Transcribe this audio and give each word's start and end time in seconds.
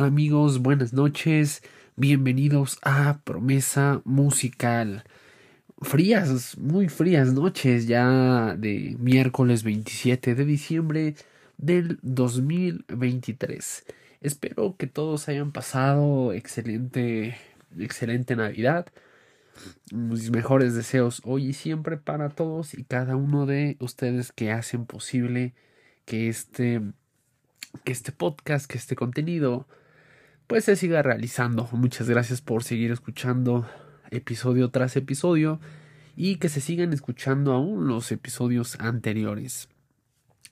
amigos? 0.00 0.60
Buenas 0.60 0.94
noches. 0.94 1.62
Bienvenidos 1.96 2.78
a 2.82 3.20
Promesa 3.24 4.00
Musical. 4.04 5.04
Frías, 5.82 6.56
muy 6.56 6.88
frías 6.88 7.34
noches 7.34 7.86
ya 7.86 8.56
de 8.56 8.96
miércoles 8.98 9.64
27 9.64 10.34
de 10.34 10.44
diciembre 10.46 11.14
del 11.58 11.98
2023. 12.00 13.84
Espero 14.22 14.76
que 14.78 14.86
todos 14.86 15.28
hayan 15.28 15.52
pasado 15.52 16.32
excelente, 16.32 17.36
excelente 17.78 18.34
Navidad. 18.34 18.86
Mis 19.92 20.30
mejores 20.30 20.74
deseos 20.74 21.20
hoy 21.24 21.48
y 21.48 21.52
siempre 21.52 21.98
para 21.98 22.30
todos 22.30 22.72
y 22.72 22.84
cada 22.84 23.14
uno 23.14 23.44
de 23.44 23.76
ustedes 23.78 24.32
que 24.32 24.52
hacen 24.52 24.86
posible 24.86 25.52
que 26.06 26.28
este 26.28 26.80
que 27.84 27.92
este 27.92 28.12
podcast, 28.12 28.66
que 28.66 28.78
este 28.78 28.96
contenido, 28.96 29.66
pues 30.52 30.66
se 30.66 30.76
siga 30.76 31.00
realizando. 31.00 31.66
Muchas 31.72 32.10
gracias 32.10 32.42
por 32.42 32.62
seguir 32.62 32.90
escuchando 32.90 33.66
episodio 34.10 34.68
tras 34.68 34.96
episodio 34.96 35.60
y 36.14 36.36
que 36.36 36.50
se 36.50 36.60
sigan 36.60 36.92
escuchando 36.92 37.54
aún 37.54 37.88
los 37.88 38.12
episodios 38.12 38.78
anteriores. 38.78 39.70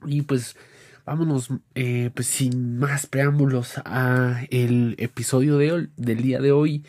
Y 0.07 0.23
pues 0.23 0.57
vámonos, 1.05 1.51
eh, 1.75 2.11
pues 2.15 2.29
sin 2.29 2.79
más 2.79 3.05
preámbulos 3.07 3.75
a 3.85 4.47
el 4.49 4.95
episodio 4.97 5.59
de 5.59 5.73
hoy, 5.73 5.91
del 5.99 6.23
día 6.23 6.41
de 6.41 6.53
hoy 6.53 6.83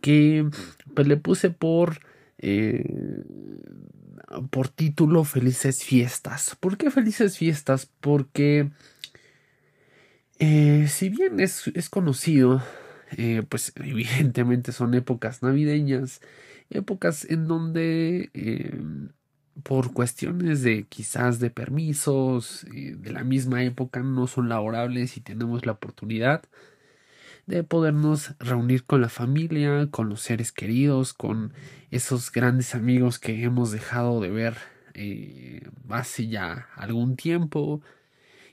que 0.00 0.48
pues 0.94 1.06
le 1.06 1.18
puse 1.18 1.50
por 1.50 2.00
eh, 2.38 3.24
por 4.50 4.68
título 4.68 5.24
Felices 5.24 5.84
Fiestas. 5.84 6.56
¿Por 6.58 6.78
qué 6.78 6.90
Felices 6.90 7.36
Fiestas? 7.36 7.90
Porque 8.00 8.70
eh, 10.38 10.86
si 10.88 11.08
bien 11.08 11.40
es, 11.40 11.68
es 11.74 11.88
conocido, 11.90 12.62
eh, 13.16 13.42
pues 13.48 13.72
evidentemente 13.76 14.72
son 14.72 14.94
épocas 14.94 15.42
navideñas, 15.42 16.20
épocas 16.70 17.24
en 17.28 17.48
donde 17.48 18.30
eh, 18.34 18.80
por 19.62 19.92
cuestiones 19.92 20.62
de 20.62 20.84
quizás 20.86 21.40
de 21.40 21.50
permisos 21.50 22.64
de 22.70 23.12
la 23.12 23.24
misma 23.24 23.64
época 23.64 24.00
no 24.00 24.28
son 24.28 24.48
laborables 24.48 25.16
y 25.16 25.20
tenemos 25.20 25.66
la 25.66 25.72
oportunidad 25.72 26.44
de 27.46 27.64
podernos 27.64 28.34
reunir 28.38 28.84
con 28.84 29.00
la 29.00 29.08
familia, 29.08 29.88
con 29.90 30.08
los 30.08 30.20
seres 30.20 30.52
queridos, 30.52 31.12
con 31.14 31.54
esos 31.90 32.30
grandes 32.30 32.74
amigos 32.74 33.18
que 33.18 33.42
hemos 33.42 33.72
dejado 33.72 34.20
de 34.20 34.30
ver 34.30 34.56
hace 35.88 36.28
ya 36.28 36.68
algún 36.76 37.16
tiempo, 37.16 37.82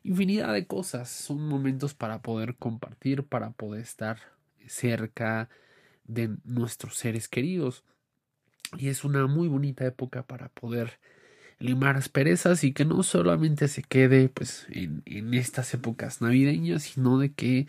infinidad 0.06 0.54
de 0.54 0.68
cosas. 0.68 1.10
Son 1.10 1.42
momentos 1.48 1.94
para 1.94 2.22
poder 2.22 2.56
compartir, 2.56 3.24
para 3.24 3.52
poder 3.52 3.82
estar 3.82 4.20
cerca 4.68 5.50
de 6.06 6.36
nuestros 6.46 6.96
seres 6.96 7.28
queridos. 7.28 7.84
Y 8.78 8.90
es 8.90 9.04
una 9.04 9.28
muy 9.28 9.48
bonita 9.48 9.86
época 9.86 10.24
para 10.24 10.50
poder 10.50 11.00
limar 11.60 11.96
asperezas 11.96 12.64
y 12.64 12.74
que 12.74 12.86
no 12.86 13.02
solamente 13.04 13.68
se 13.68 13.82
quede 13.82 14.30
pues 14.30 14.68
en, 14.70 15.34
estas 15.34 15.74
épocas 15.74 16.22
navideñas, 16.22 16.84
sino 16.84 17.18
de 17.18 17.32
que 17.32 17.68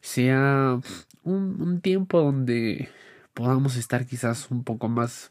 sea 0.00 0.80
un, 1.22 1.60
un 1.60 1.80
tiempo 1.80 2.20
donde 2.20 2.88
podamos 3.34 3.76
estar 3.76 4.06
quizás 4.06 4.50
un 4.50 4.64
poco 4.64 4.88
más 4.88 5.30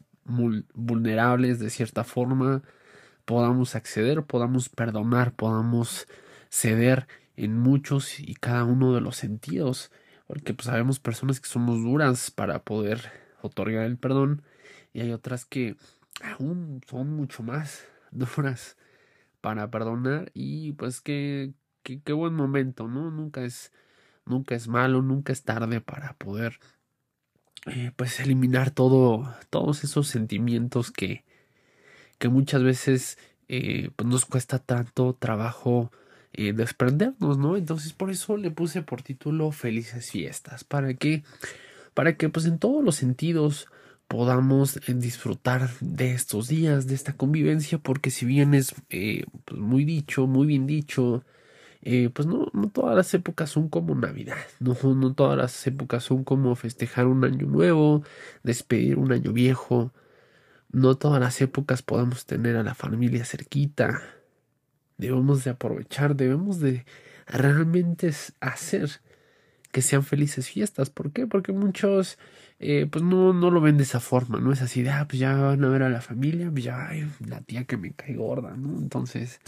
vulnerables 0.74 1.58
de 1.58 1.70
cierta 1.70 2.04
forma, 2.04 2.62
podamos 3.24 3.74
acceder, 3.74 4.22
podamos 4.22 4.68
perdonar, 4.68 5.32
podamos 5.32 6.06
ceder 6.50 7.06
en 7.36 7.58
muchos 7.58 8.18
y 8.20 8.34
cada 8.34 8.64
uno 8.64 8.94
de 8.94 9.00
los 9.00 9.16
sentidos, 9.16 9.90
porque 10.26 10.54
pues 10.54 10.66
sabemos 10.66 11.00
personas 11.00 11.40
que 11.40 11.48
somos 11.48 11.82
duras 11.82 12.30
para 12.30 12.62
poder 12.64 13.12
otorgar 13.42 13.84
el 13.84 13.98
perdón 13.98 14.42
y 14.92 15.00
hay 15.00 15.12
otras 15.12 15.44
que 15.44 15.76
aún 16.22 16.80
son 16.88 17.10
mucho 17.14 17.42
más 17.42 17.84
duras 18.10 18.76
para 19.40 19.70
perdonar 19.70 20.30
y 20.34 20.72
pues 20.72 21.00
que 21.00 21.52
qué 21.82 22.12
buen 22.12 22.34
momento, 22.34 22.88
¿no? 22.88 23.10
Nunca 23.10 23.44
es 23.44 23.72
nunca 24.24 24.54
es 24.56 24.66
malo, 24.68 25.02
nunca 25.02 25.32
es 25.32 25.44
tarde 25.44 25.80
para 25.80 26.14
poder 26.14 26.58
eh, 27.66 27.92
pues 27.96 28.20
eliminar 28.20 28.70
todo 28.70 29.34
todos 29.50 29.84
esos 29.84 30.08
sentimientos 30.08 30.90
que 30.90 31.24
que 32.18 32.28
muchas 32.28 32.62
veces 32.62 33.18
eh, 33.48 33.90
pues 33.96 34.08
nos 34.08 34.24
cuesta 34.24 34.58
tanto 34.58 35.14
trabajo 35.14 35.92
eh, 36.36 36.52
desprendernos, 36.52 37.38
¿no? 37.38 37.56
Entonces 37.56 37.92
por 37.92 38.10
eso 38.10 38.36
le 38.36 38.50
puse 38.50 38.82
por 38.82 39.02
título 39.02 39.52
Felices 39.52 40.10
Fiestas, 40.10 40.64
para 40.64 40.94
que, 40.94 41.22
para 41.94 42.16
que 42.16 42.28
pues 42.28 42.46
en 42.46 42.58
todos 42.58 42.84
los 42.84 42.96
sentidos 42.96 43.68
podamos 44.08 44.76
eh, 44.76 44.94
disfrutar 44.94 45.70
de 45.80 46.12
estos 46.12 46.48
días, 46.48 46.86
de 46.86 46.94
esta 46.94 47.14
convivencia, 47.14 47.78
porque 47.78 48.10
si 48.10 48.26
bien 48.26 48.54
es 48.54 48.74
eh, 48.90 49.24
pues 49.44 49.60
muy 49.60 49.84
dicho, 49.84 50.26
muy 50.26 50.46
bien 50.46 50.66
dicho, 50.66 51.24
pues 52.14 52.26
no, 52.26 52.50
no 52.52 52.68
todas 52.70 52.96
las 52.96 53.14
épocas 53.14 53.50
son 53.50 53.68
como 53.68 53.94
Navidad, 53.94 54.36
no, 54.60 54.76
no 54.94 55.14
todas 55.14 55.38
las 55.38 55.66
épocas 55.66 56.04
son 56.04 56.24
como 56.24 56.54
festejar 56.56 57.06
un 57.06 57.24
año 57.24 57.46
nuevo, 57.46 58.02
despedir 58.42 58.98
un 58.98 59.12
año 59.12 59.32
viejo, 59.32 59.92
no 60.72 60.96
todas 60.96 61.20
las 61.20 61.40
épocas 61.40 61.82
podemos 61.82 62.26
tener 62.26 62.56
a 62.56 62.62
la 62.62 62.74
familia 62.74 63.24
cerquita, 63.24 64.02
debemos 64.98 65.44
de 65.44 65.50
aprovechar, 65.50 66.16
debemos 66.16 66.60
de 66.60 66.84
realmente 67.26 68.12
hacer 68.40 69.00
que 69.72 69.82
sean 69.82 70.02
felices 70.04 70.48
fiestas. 70.48 70.90
¿Por 70.90 71.12
qué? 71.12 71.26
Porque 71.26 71.52
muchos 71.52 72.18
eh, 72.58 72.86
pues 72.90 73.04
no, 73.04 73.32
no 73.34 73.50
lo 73.50 73.60
ven 73.60 73.76
de 73.76 73.82
esa 73.82 74.00
forma, 74.00 74.40
¿no? 74.40 74.52
Es 74.52 74.62
así 74.62 74.82
de, 74.82 74.90
ah, 74.90 75.06
pues 75.08 75.18
ya 75.20 75.34
van 75.34 75.62
a 75.64 75.68
ver 75.68 75.82
a 75.82 75.90
la 75.90 76.00
familia, 76.00 76.50
pues 76.50 76.64
ya, 76.64 76.88
ay, 76.88 77.10
la 77.26 77.40
tía 77.42 77.64
que 77.64 77.76
me 77.76 77.92
cae 77.92 78.14
gorda, 78.16 78.56
¿no? 78.56 78.78
Entonces, 78.78 79.40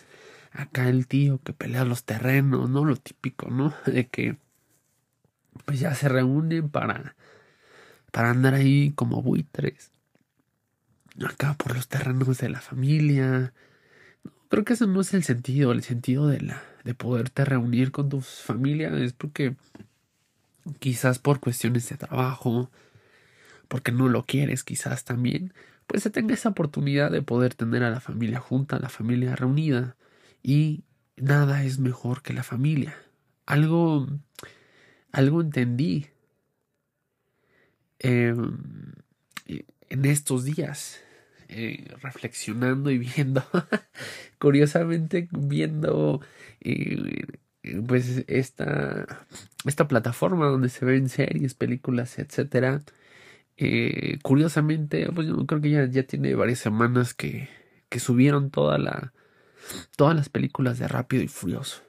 acá 0.53 0.88
el 0.88 1.06
tío 1.06 1.41
que 1.42 1.53
pelea 1.54 1.84
los 1.84 2.04
terrenos, 2.04 2.69
¿no? 2.70 2.84
Lo 2.84 2.97
típico, 2.97 3.48
¿no? 3.50 3.75
De 3.86 4.09
que 4.09 4.36
pues 5.65 5.80
ya 5.80 5.94
se 5.94 6.09
reúnen 6.09 6.69
para, 6.70 7.16
para 8.12 8.30
andar 8.30 8.54
ahí 8.54 8.92
como 8.94 9.22
buitres. 9.22 9.92
Acá 11.25 11.54
por 11.54 11.75
los 11.75 11.88
terrenos 11.88 12.38
de 12.38 12.48
la 12.48 12.60
familia, 12.60 13.53
Creo 14.48 14.64
que 14.64 14.72
eso 14.72 14.86
no 14.86 15.00
es 15.00 15.12
el 15.14 15.25
sentido, 15.25 15.72
el 15.72 15.82
sentido 15.82 16.26
de 16.26 16.41
la 16.41 16.62
de 16.84 16.94
poderte 16.94 17.44
reunir 17.44 17.92
con 17.92 18.09
tu 18.09 18.22
familia 18.22 18.88
es 18.97 19.12
porque 19.12 19.56
quizás 20.78 21.19
por 21.19 21.38
cuestiones 21.38 21.86
de 21.91 21.98
trabajo, 21.98 22.70
porque 23.69 23.92
no 23.92 24.09
lo 24.09 24.25
quieres 24.25 24.64
quizás 24.64 25.04
también, 25.04 25.53
pues 25.86 26.03
se 26.03 26.10
tenga 26.10 26.32
esa 26.32 26.48
oportunidad 26.48 27.10
de 27.10 27.20
poder 27.20 27.54
tener 27.54 27.82
a 27.82 27.91
la 27.91 28.00
familia 28.00 28.41
junta, 28.41 28.76
a 28.76 28.81
la 28.81 28.88
familia 28.88 29.36
reunida 29.36 29.97
y 30.42 30.84
nada 31.16 31.62
es 31.62 31.78
mejor 31.78 32.22
que 32.22 32.32
la 32.32 32.42
familia. 32.42 32.97
Algo 33.44 34.06
algo 35.12 35.41
entendí 35.41 36.06
em, 37.98 38.56
en 39.47 40.04
estos 40.04 40.45
días 40.45 41.00
eh, 41.50 41.95
reflexionando 42.03 42.91
y 42.91 42.98
viendo, 42.98 43.42
curiosamente 44.39 45.28
viendo 45.33 46.21
eh, 46.60 47.27
pues 47.86 48.24
esta, 48.28 49.27
esta 49.65 49.89
plataforma 49.89 50.47
donde 50.47 50.68
se 50.68 50.84
ven 50.84 51.09
series, 51.09 51.54
películas, 51.54 52.18
etcétera. 52.18 52.83
Eh, 53.56 54.18
curiosamente, 54.22 55.10
pues 55.15 55.27
yo 55.28 55.47
creo 55.47 55.60
que 55.62 55.71
ya, 55.71 55.86
ya 55.86 56.03
tiene 56.03 56.34
varias 56.34 56.59
semanas 56.59 57.15
que, 57.15 57.48
que 57.89 57.98
subieron 57.98 58.50
todas 58.50 58.78
las 59.98 60.28
películas 60.28 60.78
de 60.78 60.89
Rápido 60.89 61.22
y 61.22 61.28
Furioso. 61.28 61.83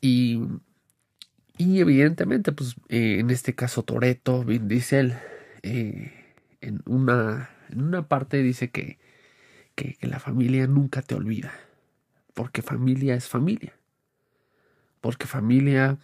Y, 0.00 0.40
y 1.58 1.80
evidentemente, 1.80 2.52
pues 2.52 2.76
en 2.88 3.30
este 3.30 3.54
caso 3.54 3.82
Toreto, 3.84 4.44
Vin 4.44 4.66
Diesel, 4.68 5.14
en 5.62 6.82
una 6.86 7.50
en 7.70 7.82
una 7.82 8.08
parte 8.08 8.42
dice 8.42 8.70
que, 8.70 8.98
que, 9.74 9.96
la 10.00 10.18
familia 10.18 10.66
nunca 10.66 11.02
te 11.02 11.14
olvida, 11.14 11.52
porque 12.34 12.62
familia 12.62 13.14
es 13.14 13.28
familia, 13.28 13.74
porque 15.00 15.26
familia 15.26 15.98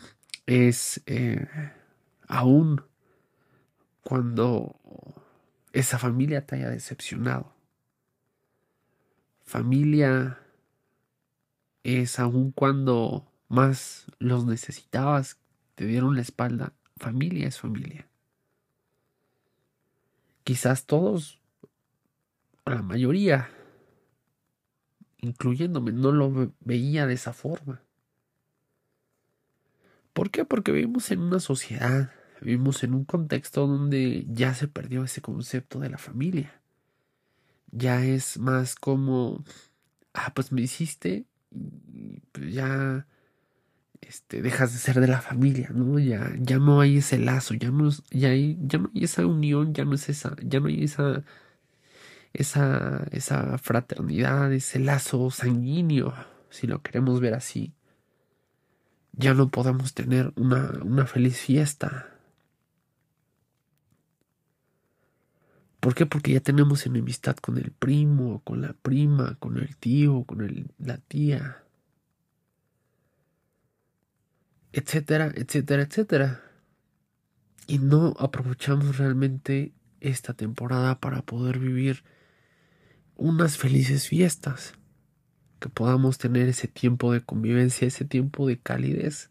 es 0.46 1.02
eh, 1.06 1.46
aún 2.28 2.82
cuando 4.02 4.76
esa 5.72 5.98
familia 5.98 6.46
te 6.46 6.56
haya 6.56 6.70
decepcionado. 6.70 7.54
Familia 9.44 10.38
es 11.82 12.18
aún 12.18 12.52
cuando 12.52 13.30
más 13.48 14.06
los 14.18 14.46
necesitabas, 14.46 15.38
te 15.74 15.86
dieron 15.86 16.14
la 16.16 16.22
espalda. 16.22 16.72
Familia 16.96 17.48
es 17.48 17.58
familia. 17.58 18.06
Quizás 20.44 20.86
todos 20.86 21.41
la 22.66 22.82
mayoría, 22.82 23.48
incluyéndome, 25.18 25.92
no 25.92 26.12
lo 26.12 26.54
veía 26.60 27.06
de 27.06 27.14
esa 27.14 27.32
forma. 27.32 27.82
¿Por 30.12 30.30
qué? 30.30 30.44
Porque 30.44 30.72
vivimos 30.72 31.10
en 31.10 31.20
una 31.20 31.40
sociedad, 31.40 32.12
vivimos 32.40 32.84
en 32.84 32.94
un 32.94 33.04
contexto 33.04 33.66
donde 33.66 34.26
ya 34.28 34.54
se 34.54 34.68
perdió 34.68 35.04
ese 35.04 35.22
concepto 35.22 35.80
de 35.80 35.90
la 35.90 35.98
familia. 35.98 36.60
Ya 37.70 38.04
es 38.04 38.38
más 38.38 38.74
como, 38.74 39.44
ah, 40.12 40.32
pues 40.34 40.52
me 40.52 40.60
hiciste 40.60 41.26
pues 42.32 42.52
ya 42.52 43.06
este, 44.00 44.42
dejas 44.42 44.72
de 44.72 44.78
ser 44.78 45.00
de 45.00 45.06
la 45.06 45.20
familia, 45.20 45.70
¿no? 45.74 45.98
Ya, 45.98 46.32
ya 46.38 46.58
no 46.58 46.80
hay 46.80 46.98
ese 46.98 47.18
lazo, 47.18 47.54
ya 47.54 47.70
no, 47.70 47.90
ya, 48.10 48.28
hay, 48.30 48.58
ya 48.60 48.78
no 48.78 48.90
hay 48.94 49.04
esa 49.04 49.26
unión, 49.26 49.74
ya 49.74 49.84
no 49.84 49.94
es 49.94 50.08
esa, 50.08 50.36
ya 50.42 50.60
no 50.60 50.66
hay 50.66 50.84
esa, 50.84 51.24
esa, 52.32 53.06
esa 53.10 53.58
fraternidad, 53.58 54.52
ese 54.52 54.78
lazo 54.78 55.30
sanguíneo, 55.30 56.14
si 56.50 56.66
lo 56.66 56.82
queremos 56.82 57.20
ver 57.20 57.34
así. 57.34 57.74
Ya 59.12 59.34
no 59.34 59.48
podemos 59.50 59.94
tener 59.94 60.32
una, 60.36 60.80
una 60.84 61.06
feliz 61.06 61.38
fiesta. 61.38 62.08
¿Por 65.80 65.94
qué? 65.94 66.06
Porque 66.06 66.32
ya 66.32 66.40
tenemos 66.40 66.86
enemistad 66.86 67.36
con 67.36 67.58
el 67.58 67.72
primo, 67.72 68.40
con 68.44 68.62
la 68.62 68.72
prima, 68.72 69.36
con 69.40 69.58
el 69.58 69.76
tío, 69.76 70.24
con 70.24 70.40
el, 70.42 70.70
la 70.78 70.98
tía 70.98 71.62
etcétera, 74.72 75.32
etcétera, 75.34 75.82
etcétera. 75.82 76.42
Y 77.66 77.78
no 77.78 78.14
aprovechamos 78.18 78.98
realmente 78.98 79.72
esta 80.00 80.34
temporada 80.34 80.98
para 80.98 81.22
poder 81.22 81.58
vivir 81.58 82.02
unas 83.16 83.56
felices 83.56 84.08
fiestas, 84.08 84.74
que 85.60 85.68
podamos 85.68 86.18
tener 86.18 86.48
ese 86.48 86.68
tiempo 86.68 87.12
de 87.12 87.24
convivencia, 87.24 87.86
ese 87.86 88.04
tiempo 88.04 88.46
de 88.48 88.58
calidez, 88.58 89.30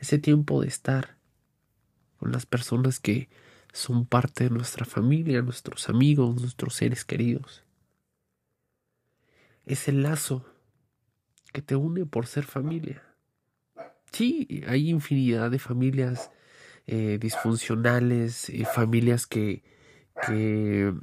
ese 0.00 0.18
tiempo 0.18 0.60
de 0.60 0.68
estar 0.68 1.16
con 2.18 2.32
las 2.32 2.46
personas 2.46 3.00
que 3.00 3.28
son 3.72 4.06
parte 4.06 4.44
de 4.44 4.50
nuestra 4.50 4.84
familia, 4.84 5.42
nuestros 5.42 5.88
amigos, 5.88 6.40
nuestros 6.40 6.74
seres 6.74 7.04
queridos. 7.04 7.64
Ese 9.66 9.92
lazo 9.92 10.46
que 11.52 11.62
te 11.62 11.76
une 11.76 12.06
por 12.06 12.26
ser 12.26 12.44
familia. 12.44 13.02
Sí, 14.12 14.62
hay 14.66 14.88
infinidad 14.88 15.50
de 15.50 15.58
familias 15.58 16.30
eh, 16.86 17.18
disfuncionales, 17.20 18.48
eh, 18.48 18.64
familias 18.64 19.26
que, 19.26 19.62
que, 20.26 20.94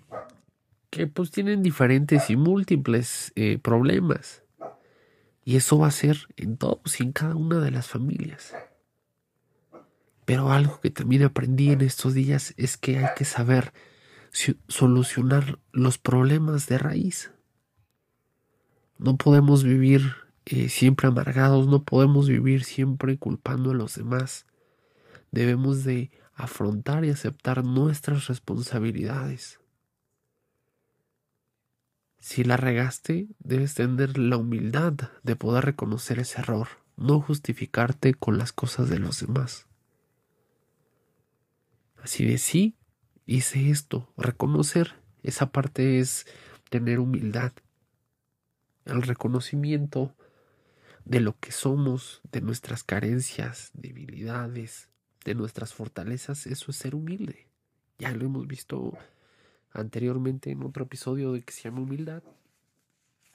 que, 0.95 1.07
pues 1.07 1.29
tienen 1.29 1.61
diferentes 1.61 2.29
y 2.29 2.37
múltiples 2.37 3.33
eh, 3.35 3.57
problemas. 3.57 4.43
Y 5.43 5.57
eso 5.57 5.77
va 5.77 5.87
a 5.87 5.91
ser 5.91 6.17
en 6.37 6.55
todos 6.55 7.01
y 7.01 7.03
en 7.03 7.11
cada 7.11 7.35
una 7.35 7.59
de 7.59 7.69
las 7.69 7.87
familias. 7.87 8.55
Pero 10.23 10.53
algo 10.53 10.79
que 10.79 10.91
también 10.91 11.23
aprendí 11.23 11.71
en 11.71 11.81
estos 11.81 12.13
días 12.13 12.53
es 12.55 12.77
que 12.77 12.99
hay 12.99 13.13
que 13.17 13.25
saber 13.25 13.73
solucionar 14.69 15.59
los 15.73 15.97
problemas 15.97 16.67
de 16.67 16.77
raíz. 16.77 17.31
No 18.97 19.17
podemos 19.17 19.65
vivir 19.65 20.13
eh, 20.45 20.69
siempre 20.69 21.09
amargados, 21.09 21.67
no 21.67 21.83
podemos 21.83 22.29
vivir 22.29 22.63
siempre 22.63 23.17
culpando 23.17 23.71
a 23.71 23.75
los 23.75 23.95
demás. 23.95 24.45
Debemos 25.31 25.83
de 25.83 26.11
afrontar 26.33 27.03
y 27.03 27.09
aceptar 27.09 27.65
nuestras 27.65 28.27
responsabilidades. 28.27 29.59
Si 32.25 32.43
la 32.43 32.57
regaste, 32.57 33.27
debes 33.37 33.75
tener 33.75 34.17
la 34.17 34.37
humildad 34.37 34.93
de 35.21 35.35
poder 35.35 35.63
reconocer 35.63 36.17
ese 36.17 36.39
error, 36.39 36.67
no 36.97 37.21
justificarte 37.21 38.15
con 38.15 38.39
las 38.39 38.51
cosas 38.51 38.89
de 38.89 38.97
los 38.97 39.19
demás. 39.19 39.67
Así 42.01 42.25
de 42.25 42.39
sí, 42.39 42.73
hice 43.27 43.69
esto, 43.69 44.11
reconocer, 44.17 44.95
esa 45.21 45.51
parte 45.51 45.99
es 45.99 46.25
tener 46.71 46.97
humildad. 46.99 47.53
El 48.85 49.03
reconocimiento 49.03 50.15
de 51.03 51.19
lo 51.19 51.39
que 51.39 51.51
somos, 51.51 52.21
de 52.31 52.41
nuestras 52.41 52.83
carencias, 52.83 53.69
debilidades, 53.75 54.89
de 55.25 55.35
nuestras 55.35 55.75
fortalezas, 55.75 56.47
eso 56.47 56.71
es 56.71 56.77
ser 56.77 56.95
humilde. 56.95 57.49
Ya 57.99 58.09
lo 58.13 58.25
hemos 58.25 58.47
visto 58.47 58.97
anteriormente 59.75 60.51
en 60.51 60.63
otro 60.63 60.85
episodio 60.85 61.31
de 61.33 61.41
que 61.41 61.53
se 61.53 61.63
llama 61.63 61.81
humildad. 61.81 62.23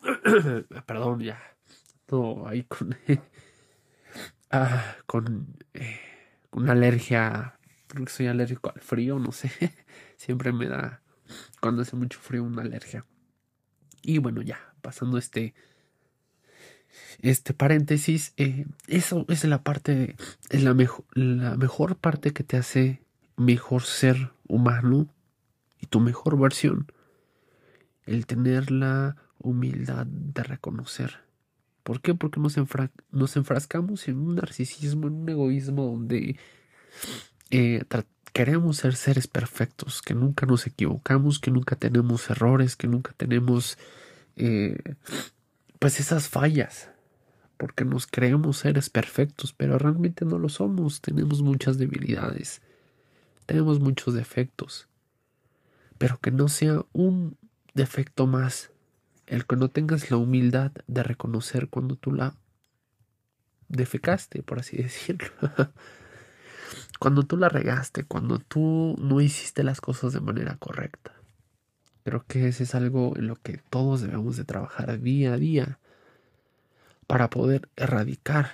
Perdón, 0.86 1.20
ya. 1.20 1.40
No, 2.10 2.46
ahí 2.46 2.64
con. 2.64 2.96
ah, 4.50 4.96
con 5.06 5.56
eh, 5.74 6.00
una 6.52 6.72
alergia. 6.72 7.58
Creo 7.86 8.04
que 8.04 8.12
soy 8.12 8.26
alérgico 8.26 8.72
al 8.74 8.80
frío, 8.80 9.18
no 9.18 9.32
sé. 9.32 9.50
Siempre 10.16 10.52
me 10.52 10.66
da. 10.66 11.02
Cuando 11.60 11.82
hace 11.82 11.96
mucho 11.96 12.18
frío, 12.18 12.42
una 12.44 12.62
alergia. 12.62 13.04
Y 14.02 14.18
bueno, 14.18 14.42
ya, 14.42 14.74
pasando 14.80 15.18
este 15.18 15.54
este 17.20 17.54
paréntesis, 17.54 18.32
eh, 18.36 18.66
eso 18.88 19.24
es 19.28 19.44
la 19.44 19.62
parte, 19.62 20.16
es 20.48 20.62
la, 20.62 20.74
mejor 20.74 21.04
la 21.14 21.56
mejor 21.56 21.96
parte 21.96 22.32
que 22.32 22.44
te 22.44 22.56
hace 22.56 23.02
mejor 23.36 23.82
ser 23.82 24.32
humano 24.48 25.08
y 25.80 25.86
tu 25.86 26.00
mejor 26.00 26.38
versión. 26.38 26.90
El 28.04 28.26
tener 28.26 28.70
la 28.70 29.16
humildad 29.38 30.06
de 30.06 30.42
reconocer. 30.42 31.20
¿Por 31.82 32.00
qué? 32.00 32.14
Porque 32.14 32.40
nos, 32.40 32.56
nos 33.10 33.36
enfrascamos 33.36 34.08
en 34.08 34.18
un 34.18 34.36
narcisismo, 34.36 35.08
en 35.08 35.14
un 35.14 35.28
egoísmo 35.28 35.84
donde 35.84 36.36
eh, 37.50 37.84
queremos 38.32 38.78
ser 38.78 38.94
seres 38.96 39.26
perfectos, 39.26 40.02
que 40.02 40.14
nunca 40.14 40.46
nos 40.46 40.66
equivocamos, 40.66 41.38
que 41.38 41.50
nunca 41.50 41.76
tenemos 41.76 42.28
errores, 42.30 42.76
que 42.76 42.86
nunca 42.86 43.12
tenemos 43.16 43.78
eh, 44.36 44.78
pues 45.78 46.00
esas 46.00 46.28
fallas 46.28 46.90
porque 47.60 47.84
nos 47.84 48.06
creemos 48.06 48.56
seres 48.56 48.88
perfectos, 48.88 49.52
pero 49.52 49.78
realmente 49.78 50.24
no 50.24 50.38
lo 50.38 50.48
somos, 50.48 51.02
tenemos 51.02 51.42
muchas 51.42 51.76
debilidades, 51.76 52.62
tenemos 53.44 53.80
muchos 53.80 54.14
defectos, 54.14 54.88
pero 56.00 56.18
que 56.18 56.30
no 56.30 56.48
sea 56.48 56.82
un 56.94 57.36
defecto 57.74 58.26
más 58.26 58.70
el 59.26 59.44
que 59.44 59.56
no 59.56 59.68
tengas 59.68 60.10
la 60.10 60.16
humildad 60.16 60.72
de 60.86 61.02
reconocer 61.02 61.68
cuando 61.68 61.94
tú 61.94 62.10
la 62.10 62.36
defecaste, 63.68 64.42
por 64.42 64.60
así 64.60 64.76
decirlo. 64.82 65.28
cuando 66.98 67.24
tú 67.24 67.36
la 67.36 67.50
regaste, 67.50 68.04
cuando 68.04 68.38
tú 68.38 68.96
no 68.98 69.20
hiciste 69.20 69.62
las 69.62 69.82
cosas 69.82 70.14
de 70.14 70.22
manera 70.22 70.56
correcta. 70.56 71.12
Creo 72.02 72.24
que 72.26 72.48
ese 72.48 72.62
es 72.62 72.74
algo 72.74 73.14
en 73.18 73.26
lo 73.26 73.36
que 73.36 73.58
todos 73.68 74.00
debemos 74.00 74.38
de 74.38 74.46
trabajar 74.46 75.02
día 75.02 75.34
a 75.34 75.36
día 75.36 75.78
para 77.06 77.28
poder 77.28 77.68
erradicar 77.76 78.52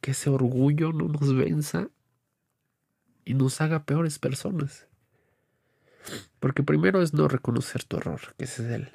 que 0.00 0.12
ese 0.12 0.30
orgullo 0.30 0.94
no 0.94 1.08
nos 1.08 1.36
venza 1.36 1.90
y 3.26 3.34
nos 3.34 3.60
haga 3.60 3.84
peores 3.84 4.18
personas. 4.18 4.86
Porque 6.38 6.62
primero 6.62 7.02
es 7.02 7.12
no 7.12 7.28
reconocer 7.28 7.84
tu 7.84 7.98
error, 7.98 8.20
que 8.38 8.44
ese 8.44 8.64
es 8.64 8.88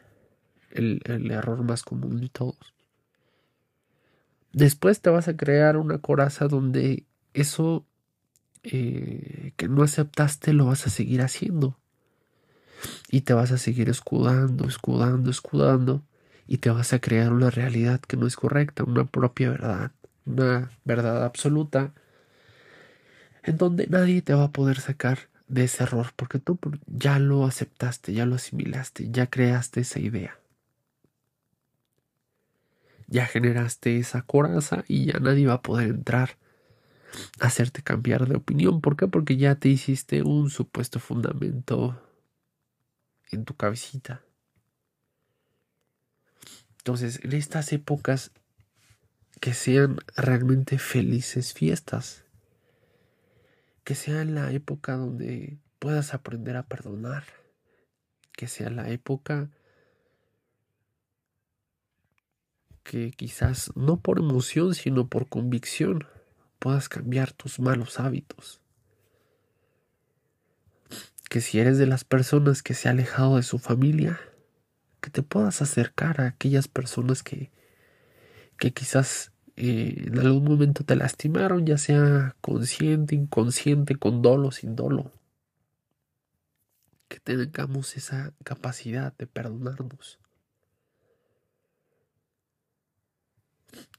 el, 0.72 1.02
el, 1.06 1.32
error 1.32 1.64
más 1.64 1.84
común 1.84 2.20
de 2.20 2.30
todos. 2.30 2.74
Después 4.52 5.02
te 5.02 5.10
vas 5.10 5.28
a 5.28 5.38
crear 5.38 5.78
una 5.78 6.00
coraza 6.00 6.48
donde 6.48 7.06
eso 7.34 7.86
eh, 8.64 9.52
que 9.58 9.68
no 9.68 9.84
aceptaste 9.84 10.54
lo 10.54 10.66
vas 10.66 10.88
a 10.88 10.90
seguir 10.90 11.22
haciendo. 11.22 11.78
Y 13.10 13.22
te 13.22 13.34
vas 13.34 13.52
a 13.52 13.58
seguir 13.58 13.90
escudando, 13.90 14.68
escudando, 14.68 15.30
escudando 15.30 16.04
y 16.48 16.58
te 16.58 16.70
vas 16.70 16.94
a 16.94 17.00
crear 17.00 17.34
una 17.34 17.50
realidad 17.50 18.00
que 18.02 18.18
no 18.18 18.28
es 18.28 18.36
correcta, 18.36 18.84
una 18.84 19.06
propia 19.06 19.50
verdad, 19.50 19.92
una 20.26 20.72
verdad 20.84 21.24
absoluta, 21.24 21.94
en 23.44 23.58
donde 23.58 23.88
nadie 23.88 24.22
te 24.22 24.34
va 24.34 24.46
a 24.46 24.52
poder 24.52 24.80
sacar 24.80 25.30
de 25.48 25.66
ese 25.66 25.84
error, 25.84 26.08
porque 26.16 26.40
tú 26.40 26.60
ya 26.88 27.20
lo 27.20 27.46
aceptaste, 27.46 28.14
ya 28.14 28.26
lo 28.26 28.36
asimilaste, 28.36 29.10
ya 29.12 29.28
creaste 29.28 29.82
esa 29.82 30.00
idea. 30.00 30.40
Ya 33.08 33.28
generaste 33.28 33.98
esa 33.98 34.24
coraza 34.24 34.84
y 34.88 35.06
ya 35.06 35.20
nadie 35.20 35.46
va 35.46 35.54
a 35.54 35.62
poder 35.62 35.90
entrar 35.90 36.38
a 37.40 37.46
hacerte 37.48 37.84
cambiar 37.84 38.28
de 38.28 38.36
opinión. 38.36 38.82
¿Por 38.82 38.98
qué? 38.98 39.08
Porque 39.08 39.38
ya 39.38 39.56
te 39.56 39.70
hiciste 39.70 40.24
un 40.24 40.50
supuesto 40.50 41.00
fundamento 41.00 42.02
en 43.32 43.46
tu 43.46 43.56
cabecita. 43.56 44.22
Entonces, 46.80 47.20
en 47.24 47.34
estas 47.34 47.72
épocas, 47.74 48.32
que 49.40 49.54
sean 49.54 49.98
realmente 50.16 50.78
felices 50.78 51.54
fiestas. 51.54 52.25
Que 53.86 53.96
sea 53.96 54.26
la 54.26 54.52
época 54.52 54.98
donde 54.98 55.58
puedas 55.80 56.14
aprender 56.14 56.58
a 56.58 56.64
perdonar. 56.64 57.24
Que 58.34 58.48
sea 58.48 58.70
la 58.70 58.90
época 58.90 59.50
que 62.86 63.12
quizás 63.12 63.72
no 63.76 64.00
por 64.00 64.20
emoción, 64.20 64.76
sino 64.76 65.08
por 65.08 65.28
convicción, 65.28 66.08
puedas 66.60 66.88
cambiar 66.88 67.32
tus 67.32 67.60
malos 67.60 68.00
hábitos. 68.00 68.62
Que 71.30 71.42
si 71.42 71.60
eres 71.60 71.78
de 71.80 71.88
las 71.88 72.04
personas 72.04 72.62
que 72.62 72.76
se 72.76 72.88
ha 72.88 72.92
alejado 72.92 73.38
de 73.38 73.44
su 73.44 73.58
familia, 73.58 74.20
que 75.02 75.10
te 75.10 75.24
puedas 75.24 75.62
acercar 75.62 76.22
a 76.22 76.28
aquellas 76.28 76.68
personas 76.68 77.24
que, 77.24 77.52
que 78.58 78.72
quizás 78.72 79.32
eh, 79.58 80.04
en 80.08 80.20
algún 80.20 80.44
momento 80.44 80.84
te 80.84 80.96
lastimaron, 80.96 81.66
ya 81.66 81.78
sea 81.78 82.36
consciente, 82.42 83.16
inconsciente, 83.16 83.96
con 83.96 84.22
dolo, 84.22 84.52
sin 84.52 84.76
dolo. 84.76 85.12
Que 87.08 87.20
tengamos 87.20 87.96
esa 87.96 88.34
capacidad 88.44 89.16
de 89.18 89.28
perdonarnos. 89.28 90.20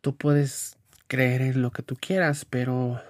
Tú 0.01 0.17
puedes 0.17 0.77
creer 1.07 1.43
en 1.43 1.63
lo 1.63 1.71
que 1.71 1.83
tú 1.83 1.97
quieras, 1.97 2.45
pero 2.45 3.01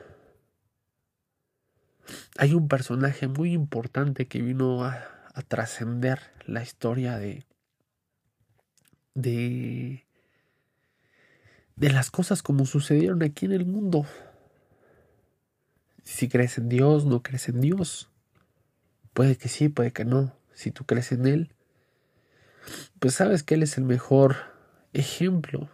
hay 2.38 2.54
un 2.54 2.68
personaje 2.68 3.26
muy 3.26 3.52
importante 3.52 4.28
que 4.28 4.42
vino 4.42 4.84
a, 4.84 5.04
a 5.34 5.42
trascender 5.42 6.20
la 6.46 6.62
historia 6.62 7.18
de, 7.18 7.44
de 9.14 10.05
de 11.76 11.90
las 11.90 12.10
cosas 12.10 12.42
como 12.42 12.64
sucedieron 12.66 13.22
aquí 13.22 13.44
en 13.46 13.52
el 13.52 13.66
mundo. 13.66 14.06
Si 16.02 16.28
crees 16.28 16.58
en 16.58 16.68
Dios, 16.68 17.04
no 17.04 17.22
crees 17.22 17.48
en 17.48 17.60
Dios. 17.60 18.08
Puede 19.12 19.36
que 19.36 19.48
sí, 19.48 19.68
puede 19.68 19.92
que 19.92 20.04
no. 20.04 20.32
Si 20.54 20.70
tú 20.70 20.84
crees 20.84 21.12
en 21.12 21.26
Él, 21.26 21.52
pues 22.98 23.14
sabes 23.14 23.42
que 23.42 23.54
Él 23.54 23.62
es 23.62 23.76
el 23.76 23.84
mejor 23.84 24.36
ejemplo 24.92 25.68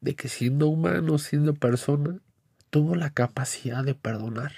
de 0.00 0.14
que 0.14 0.28
siendo 0.28 0.68
humano, 0.68 1.18
siendo 1.18 1.54
persona, 1.54 2.20
tuvo 2.70 2.94
la 2.94 3.10
capacidad 3.10 3.84
de 3.84 3.94
perdonar. 3.94 4.52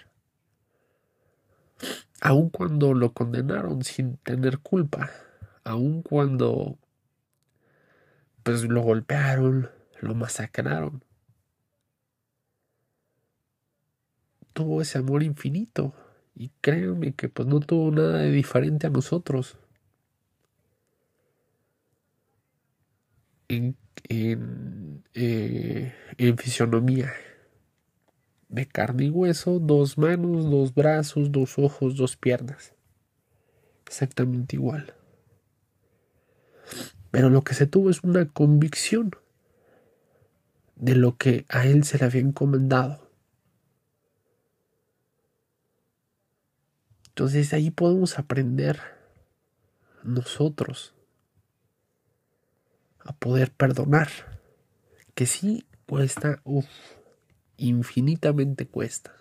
Aun 2.20 2.50
cuando 2.50 2.94
lo 2.94 3.12
condenaron 3.12 3.82
sin 3.82 4.18
tener 4.18 4.58
culpa, 4.58 5.10
aun 5.64 6.02
cuando 6.02 6.78
pues 8.42 8.64
lo 8.64 8.82
golpearon, 8.82 9.70
lo 10.00 10.14
masacraron. 10.14 11.04
Tuvo 14.54 14.80
ese 14.82 14.98
amor 14.98 15.22
infinito 15.22 15.94
y 16.34 16.50
créanme 16.60 17.14
que 17.14 17.28
pues 17.28 17.48
no 17.48 17.60
tuvo 17.60 17.90
nada 17.90 18.18
de 18.18 18.30
diferente 18.30 18.86
a 18.86 18.90
nosotros. 18.90 19.58
En, 23.48 23.76
en, 24.08 25.04
eh, 25.14 25.92
en 26.16 26.38
fisionomía 26.38 27.12
de 28.48 28.66
carne 28.66 29.06
y 29.06 29.10
hueso, 29.10 29.58
dos 29.58 29.98
manos, 29.98 30.48
dos 30.48 30.72
brazos, 30.74 31.32
dos 31.32 31.58
ojos, 31.58 31.96
dos 31.96 32.16
piernas. 32.16 32.72
Exactamente 33.86 34.56
igual. 34.56 34.94
Pero 37.12 37.30
lo 37.30 37.44
que 37.44 37.54
se 37.54 37.66
tuvo 37.66 37.90
es 37.90 38.02
una 38.02 38.26
convicción 38.26 39.14
de 40.74 40.96
lo 40.96 41.16
que 41.18 41.44
a 41.48 41.66
él 41.66 41.84
se 41.84 41.98
le 41.98 42.06
había 42.06 42.22
encomendado. 42.22 43.12
Entonces 47.08 47.52
ahí 47.52 47.70
podemos 47.70 48.18
aprender 48.18 48.80
nosotros 50.02 50.94
a 53.00 53.12
poder 53.12 53.52
perdonar. 53.52 54.08
Que 55.14 55.26
sí 55.26 55.66
cuesta, 55.86 56.40
uff, 56.44 56.66
infinitamente 57.58 58.66
cuesta. 58.66 59.12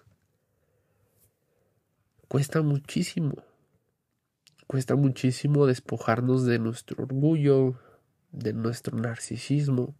Cuesta 2.29 2.61
muchísimo. 2.61 3.50
Cuesta 4.71 4.95
muchísimo 4.95 5.65
despojarnos 5.65 6.45
de 6.45 6.57
nuestro 6.57 7.03
orgullo, 7.03 7.77
de 8.31 8.53
nuestro 8.53 8.97
narcisismo, 8.97 9.97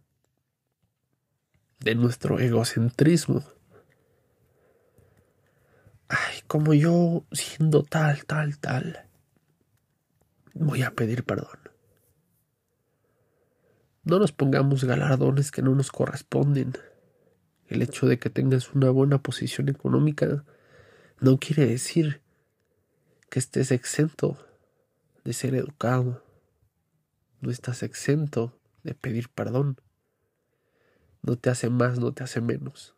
de 1.80 1.94
nuestro 1.94 2.38
egocentrismo. 2.38 3.44
Ay, 6.08 6.40
como 6.46 6.72
yo 6.72 7.26
siendo 7.32 7.82
tal, 7.82 8.24
tal, 8.24 8.58
tal, 8.60 9.10
voy 10.54 10.84
a 10.84 10.92
pedir 10.92 11.24
perdón. 11.24 11.58
No 14.04 14.18
nos 14.18 14.32
pongamos 14.32 14.84
galardones 14.84 15.50
que 15.50 15.60
no 15.60 15.74
nos 15.74 15.92
corresponden. 15.92 16.72
El 17.66 17.82
hecho 17.82 18.06
de 18.06 18.18
que 18.18 18.30
tengas 18.30 18.72
una 18.72 18.88
buena 18.88 19.22
posición 19.22 19.68
económica 19.68 20.46
no 21.20 21.36
quiere 21.36 21.66
decir 21.66 22.22
que 23.28 23.38
estés 23.38 23.70
exento 23.70 24.38
de 25.24 25.32
ser 25.32 25.54
educado. 25.54 26.24
No 27.40 27.50
estás 27.50 27.82
exento 27.82 28.58
de 28.82 28.94
pedir 28.94 29.28
perdón. 29.28 29.80
No 31.22 31.36
te 31.36 31.50
hace 31.50 31.70
más, 31.70 31.98
no 31.98 32.12
te 32.12 32.24
hace 32.24 32.40
menos. 32.40 32.94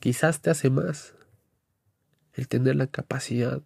Quizás 0.00 0.40
te 0.40 0.50
hace 0.50 0.70
más 0.70 1.14
el 2.34 2.48
tener 2.48 2.76
la 2.76 2.86
capacidad 2.86 3.62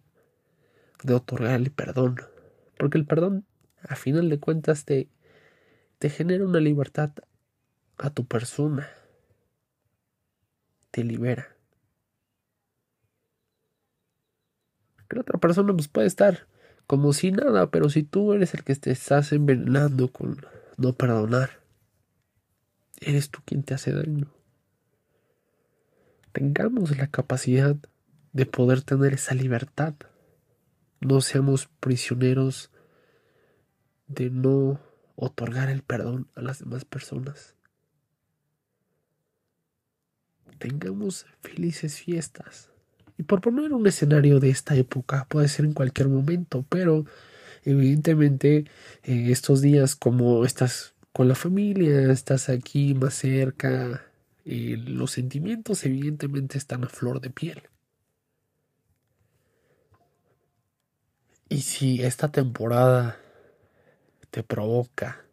de 1.03 1.13
otorgarle 1.13 1.69
perdón. 1.69 2.17
Porque 2.77 2.97
el 2.97 3.05
perdón, 3.05 3.45
a 3.81 3.95
final 3.95 4.29
de 4.29 4.39
cuentas, 4.39 4.85
te, 4.85 5.09
te 5.99 6.09
genera 6.09 6.45
una 6.45 6.59
libertad 6.59 7.11
a 7.97 8.09
tu 8.09 8.25
persona. 8.25 8.89
Te 10.91 11.03
libera. 11.03 11.55
Que 15.07 15.15
la 15.15 15.21
otra 15.21 15.39
persona 15.39 15.73
pues, 15.73 15.87
puede 15.87 16.07
estar 16.07 16.47
como 16.87 17.13
si 17.13 17.31
nada, 17.31 17.71
pero 17.71 17.89
si 17.89 18.03
tú 18.03 18.33
eres 18.33 18.53
el 18.53 18.63
que 18.63 18.75
te 18.75 18.91
estás 18.91 19.31
envenenando 19.31 20.11
con 20.11 20.45
no 20.77 20.93
perdonar, 20.93 21.61
eres 23.01 23.29
tú 23.29 23.39
quien 23.45 23.63
te 23.63 23.73
hace 23.73 23.91
daño. 23.91 24.31
Tengamos 26.31 26.97
la 26.97 27.07
capacidad 27.07 27.75
de 28.33 28.45
poder 28.45 28.81
tener 28.81 29.13
esa 29.13 29.33
libertad. 29.33 29.95
No 30.99 31.21
seamos 31.21 31.69
prisioneros 31.79 32.71
de 34.07 34.29
no 34.29 34.79
otorgar 35.15 35.69
el 35.69 35.81
perdón 35.81 36.29
a 36.35 36.41
las 36.41 36.59
demás 36.59 36.85
personas. 36.85 37.55
Tengamos 40.59 41.25
felices 41.41 41.99
fiestas. 41.99 42.69
Y 43.17 43.23
por 43.23 43.41
poner 43.41 43.73
un 43.73 43.87
escenario 43.87 44.39
de 44.39 44.49
esta 44.49 44.75
época, 44.75 45.25
puede 45.29 45.47
ser 45.47 45.65
en 45.65 45.73
cualquier 45.73 46.09
momento, 46.09 46.65
pero 46.69 47.05
evidentemente 47.63 48.65
en 49.03 49.29
estos 49.29 49.61
días 49.61 49.95
como 49.95 50.45
estás 50.45 50.93
con 51.13 51.27
la 51.27 51.35
familia, 51.35 52.11
estás 52.11 52.49
aquí 52.49 52.93
más 52.93 53.13
cerca, 53.13 54.05
eh, 54.43 54.75
los 54.77 55.11
sentimientos 55.11 55.85
evidentemente 55.85 56.57
están 56.57 56.83
a 56.83 56.89
flor 56.89 57.21
de 57.21 57.29
piel. 57.29 57.63
Y 61.47 61.61
si 61.61 62.03
esta 62.03 62.31
temporada 62.31 63.17
te 64.29 64.43
provoca 64.43 65.25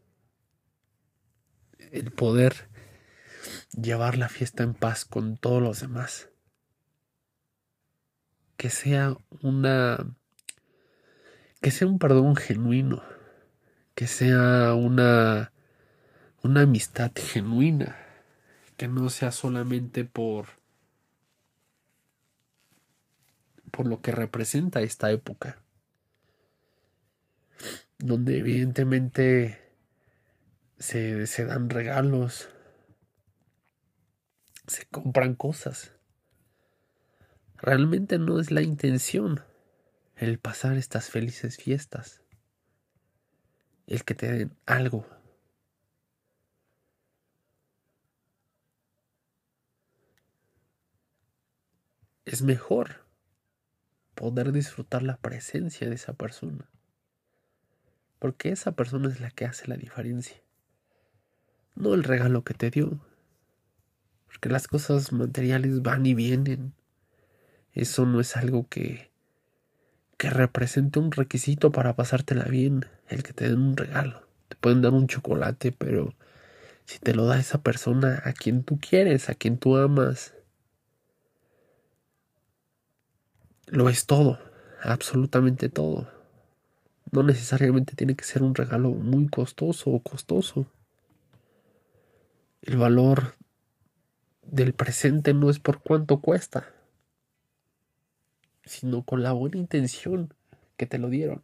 el 1.90 2.12
poder 2.12 2.68
llevar 3.72 4.16
la 4.16 4.28
fiesta 4.28 4.62
en 4.62 4.74
paz 4.74 5.04
con 5.04 5.36
todos 5.36 5.62
los 5.62 5.80
demás, 5.80 6.31
que 8.56 8.70
sea 8.70 9.16
una 9.40 10.06
que 11.60 11.70
sea 11.70 11.86
un 11.86 11.98
perdón 11.98 12.36
genuino, 12.36 13.02
que 13.94 14.06
sea 14.06 14.74
una 14.74 15.52
una 16.42 16.62
amistad 16.62 17.12
genuina, 17.14 17.96
que 18.76 18.88
no 18.88 19.08
sea 19.10 19.32
solamente 19.32 20.04
por 20.04 20.60
por 23.70 23.86
lo 23.86 24.02
que 24.02 24.12
representa 24.12 24.82
esta 24.82 25.10
época, 25.10 25.62
donde 27.98 28.38
evidentemente 28.38 29.62
se, 30.78 31.26
se 31.26 31.46
dan 31.46 31.70
regalos, 31.70 32.48
se 34.66 34.84
compran 34.86 35.34
cosas 35.34 35.92
Realmente 37.62 38.18
no 38.18 38.40
es 38.40 38.50
la 38.50 38.60
intención 38.60 39.40
el 40.16 40.40
pasar 40.40 40.76
estas 40.76 41.10
felices 41.10 41.58
fiestas, 41.58 42.20
el 43.86 44.02
que 44.04 44.16
te 44.16 44.32
den 44.32 44.56
algo. 44.66 45.06
Es 52.24 52.42
mejor 52.42 53.06
poder 54.16 54.50
disfrutar 54.50 55.04
la 55.04 55.18
presencia 55.18 55.88
de 55.88 55.94
esa 55.94 56.14
persona, 56.14 56.68
porque 58.18 58.48
esa 58.48 58.72
persona 58.72 59.08
es 59.08 59.20
la 59.20 59.30
que 59.30 59.44
hace 59.44 59.68
la 59.68 59.76
diferencia, 59.76 60.42
no 61.76 61.94
el 61.94 62.02
regalo 62.02 62.42
que 62.42 62.54
te 62.54 62.70
dio. 62.70 62.98
Porque 64.26 64.48
las 64.48 64.66
cosas 64.66 65.12
materiales 65.12 65.82
van 65.82 66.04
y 66.06 66.14
vienen. 66.14 66.74
Eso 67.72 68.06
no 68.06 68.20
es 68.20 68.36
algo 68.36 68.68
que 68.68 69.12
que 70.22 70.30
represente 70.30 71.00
un 71.00 71.10
requisito 71.10 71.72
para 71.72 71.96
pasártela 71.96 72.44
bien, 72.44 72.86
el 73.08 73.24
que 73.24 73.32
te 73.32 73.48
den 73.48 73.58
un 73.58 73.76
regalo. 73.76 74.22
Te 74.46 74.54
pueden 74.54 74.80
dar 74.80 74.92
un 74.92 75.08
chocolate, 75.08 75.72
pero 75.72 76.14
si 76.84 77.00
te 77.00 77.12
lo 77.12 77.26
da 77.26 77.40
esa 77.40 77.60
persona 77.62 78.22
a 78.24 78.32
quien 78.32 78.62
tú 78.62 78.78
quieres, 78.78 79.28
a 79.28 79.34
quien 79.34 79.58
tú 79.58 79.76
amas, 79.76 80.32
lo 83.66 83.88
es 83.88 84.06
todo, 84.06 84.38
absolutamente 84.80 85.68
todo. 85.68 86.08
No 87.10 87.24
necesariamente 87.24 87.96
tiene 87.96 88.14
que 88.14 88.24
ser 88.24 88.44
un 88.44 88.54
regalo 88.54 88.90
muy 88.90 89.26
costoso 89.26 89.90
o 89.90 89.98
costoso. 89.98 90.66
El 92.62 92.76
valor 92.76 93.34
del 94.44 94.72
presente 94.72 95.34
no 95.34 95.50
es 95.50 95.58
por 95.58 95.80
cuánto 95.80 96.20
cuesta, 96.20 96.72
sino 98.64 99.02
con 99.02 99.22
la 99.22 99.32
buena 99.32 99.58
intención 99.58 100.32
que 100.76 100.86
te 100.86 100.98
lo 100.98 101.08
dieron. 101.08 101.42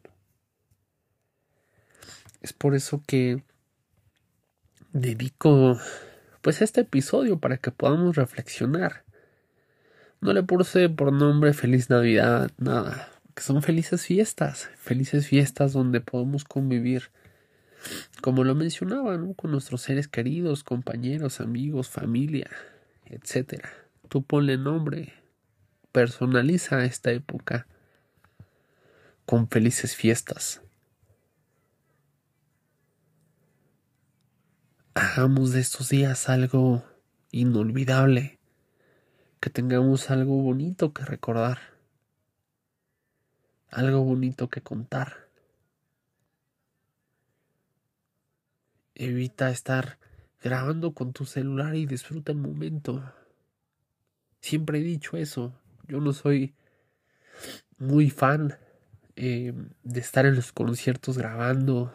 Es 2.41 2.53
por 2.53 2.75
eso 2.75 3.03
que 3.07 3.43
dedico 4.93 5.79
pues 6.41 6.63
este 6.63 6.83
episodio 6.83 7.39
para 7.39 7.59
que 7.59 7.71
podamos 7.71 8.17
reflexionar. 8.17 9.05
No 10.21 10.33
le 10.33 10.43
puse 10.43 10.89
por 10.89 11.13
nombre 11.13 11.53
feliz 11.53 11.91
Navidad, 11.91 12.51
nada, 12.59 13.11
que 13.35 13.43
son 13.43 13.63
felices 13.63 14.05
fiestas, 14.05 14.69
felices 14.79 15.27
fiestas 15.27 15.73
donde 15.73 16.01
podemos 16.01 16.45
convivir, 16.45 17.11
como 18.21 18.45
lo 18.45 18.55
mencionaba, 18.55 19.19
con 19.37 19.53
nuestros 19.53 19.83
seres 19.83 20.09
queridos, 20.09 20.65
compañeros, 20.65 21.41
amigos, 21.41 21.89
familia, 21.89 22.51
etc. 23.07 23.63
Tú 24.09 24.23
ponle 24.23 24.57
nombre, 24.57 25.13
personaliza 25.93 26.85
esta 26.85 27.11
época 27.11 27.67
con 29.27 29.49
felices 29.49 29.95
fiestas. 29.95 30.63
Hagamos 34.95 35.53
de 35.53 35.61
estos 35.61 35.91
días 35.91 36.29
algo 36.29 36.83
inolvidable, 37.31 38.39
que 39.41 39.51
tengamos 39.51 40.11
algo 40.11 40.43
bonito 40.43 40.93
que 40.93 41.05
recordar, 41.05 41.59
algo 43.71 44.03
bonito 44.03 44.49
que 44.49 44.61
contar. 44.61 45.29
Evita 48.95 49.51
estar 49.51 49.99
grabando 50.43 50.93
con 50.93 51.13
tu 51.13 51.27
celular 51.27 51.77
y 51.77 51.87
disfruta 51.87 52.33
el 52.33 52.39
momento. 52.39 53.13
Siempre 54.41 54.79
he 54.79 54.83
dicho 54.83 55.17
eso, 55.17 55.55
yo 55.89 56.01
no 56.01 56.13
soy 56.13 56.55
muy 57.79 58.11
fan 58.11 58.59
eh, 59.17 59.55
de 59.83 60.01
estar 60.01 60.27
en 60.27 60.37
los 60.37 60.53
conciertos 60.53 61.17
grabando 61.17 61.95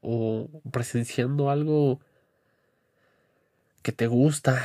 o 0.00 0.48
presenciando 0.70 1.50
algo 1.50 2.00
que 3.82 3.92
te 3.92 4.06
gusta. 4.06 4.64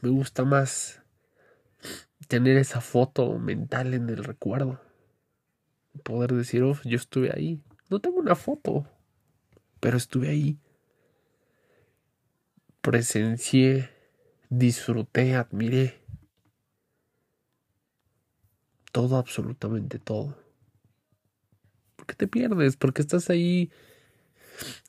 Me 0.00 0.10
gusta 0.10 0.44
más 0.44 1.00
tener 2.28 2.56
esa 2.56 2.80
foto 2.80 3.38
mental 3.38 3.94
en 3.94 4.08
el 4.10 4.24
recuerdo. 4.24 4.80
Poder 6.02 6.32
decir, 6.32 6.62
oh, 6.62 6.76
yo 6.84 6.96
estuve 6.96 7.30
ahí. 7.34 7.60
No 7.88 8.00
tengo 8.00 8.18
una 8.18 8.34
foto, 8.34 8.86
pero 9.78 9.96
estuve 9.96 10.28
ahí. 10.28 10.58
Presencié, 12.80 13.90
disfruté, 14.48 15.34
admiré 15.36 16.01
todo, 18.92 19.16
absolutamente 19.16 19.98
todo. 19.98 20.36
¿Por 21.96 22.06
qué 22.06 22.14
te 22.14 22.28
pierdes? 22.28 22.76
Porque 22.76 23.02
estás 23.02 23.30
ahí. 23.30 23.72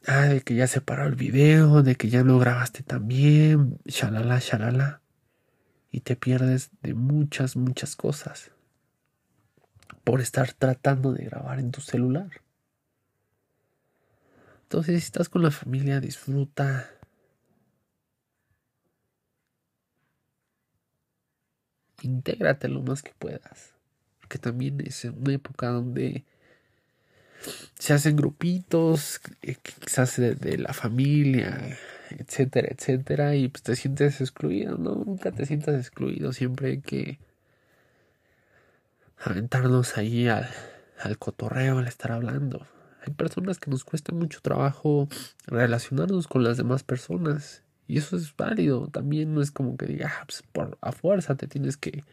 Ah, 0.05 0.27
de 0.27 0.41
que 0.41 0.55
ya 0.55 0.67
se 0.67 0.81
paró 0.81 1.05
el 1.07 1.15
video, 1.15 1.81
de 1.81 1.95
que 1.95 2.09
ya 2.09 2.23
no 2.23 2.37
grabaste 2.37 2.83
tan 2.83 3.07
bien, 3.07 3.79
shalala, 3.85 4.39
shalala. 4.39 5.01
Y 5.91 6.01
te 6.01 6.15
pierdes 6.15 6.71
de 6.81 6.93
muchas, 6.93 7.55
muchas 7.55 7.95
cosas. 7.95 8.51
Por 10.03 10.21
estar 10.21 10.51
tratando 10.53 11.13
de 11.13 11.25
grabar 11.25 11.59
en 11.59 11.71
tu 11.71 11.81
celular. 11.81 12.29
Entonces, 14.63 15.01
si 15.01 15.05
estás 15.05 15.29
con 15.29 15.43
la 15.43 15.51
familia, 15.51 15.99
disfruta. 15.99 16.89
Intégrate 22.01 22.67
lo 22.67 22.81
más 22.81 23.01
que 23.01 23.13
puedas 23.17 23.72
que 24.33 24.39
también 24.39 24.81
es 24.81 25.05
una 25.05 25.31
época 25.31 25.67
donde 25.67 26.23
se 27.77 27.93
hacen 27.93 28.15
grupitos, 28.15 29.21
eh, 29.43 29.57
quizás 29.61 30.17
de, 30.17 30.33
de, 30.33 30.57
la 30.57 30.73
familia, 30.73 31.77
etcétera, 32.09 32.69
etcétera, 32.71 33.35
y 33.35 33.47
pues 33.49 33.61
te 33.61 33.75
sientes 33.75 34.21
excluido, 34.21 34.79
¿no? 34.79 34.95
Nunca 34.95 35.31
te 35.31 35.45
sientas 35.45 35.75
excluido, 35.75 36.33
siempre 36.33 36.71
hay 36.71 36.81
que 36.81 37.19
aventarnos 39.19 39.97
ahí 39.97 40.27
al, 40.27 40.49
al 40.99 41.19
cotorreo, 41.19 41.77
al 41.77 41.87
estar 41.87 42.11
hablando. 42.11 42.65
Hay 43.05 43.13
personas 43.13 43.59
que 43.59 43.69
nos 43.69 43.83
cuesta 43.83 44.15
mucho 44.15 44.41
trabajo 44.41 45.07
relacionarnos 45.45 46.27
con 46.27 46.43
las 46.43 46.57
demás 46.57 46.81
personas, 46.81 47.61
y 47.87 47.99
eso 47.99 48.17
es 48.17 48.35
válido, 48.35 48.87
también 48.87 49.35
no 49.35 49.43
es 49.43 49.51
como 49.51 49.77
que 49.77 49.85
digas, 49.85 50.11
ah, 50.19 50.23
pues 50.25 50.41
por, 50.51 50.79
a 50.81 50.91
fuerza 50.91 51.35
te 51.35 51.45
tienes 51.45 51.77
que 51.77 52.03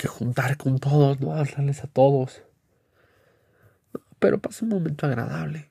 que 0.00 0.08
juntar 0.08 0.56
con 0.56 0.78
todos, 0.78 1.20
no 1.20 1.34
hablarles 1.34 1.84
a 1.84 1.86
todos. 1.86 2.42
Pero 4.18 4.40
pasa 4.40 4.64
un 4.64 4.70
momento 4.70 5.04
agradable. 5.04 5.70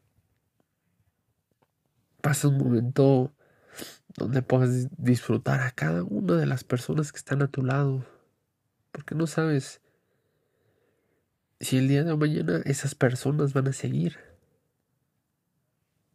Pasa 2.21 2.47
un 2.47 2.59
momento 2.59 3.33
donde 4.15 4.43
puedes 4.43 4.87
disfrutar 5.03 5.61
a 5.61 5.71
cada 5.71 6.03
una 6.03 6.35
de 6.35 6.45
las 6.45 6.63
personas 6.63 7.11
que 7.11 7.17
están 7.17 7.41
a 7.41 7.47
tu 7.47 7.63
lado. 7.63 8.05
Porque 8.91 9.15
no 9.15 9.25
sabes 9.25 9.81
si 11.59 11.79
el 11.79 11.87
día 11.87 12.03
de 12.03 12.15
mañana 12.15 12.61
esas 12.65 12.93
personas 12.93 13.53
van 13.53 13.69
a 13.69 13.73
seguir. 13.73 14.19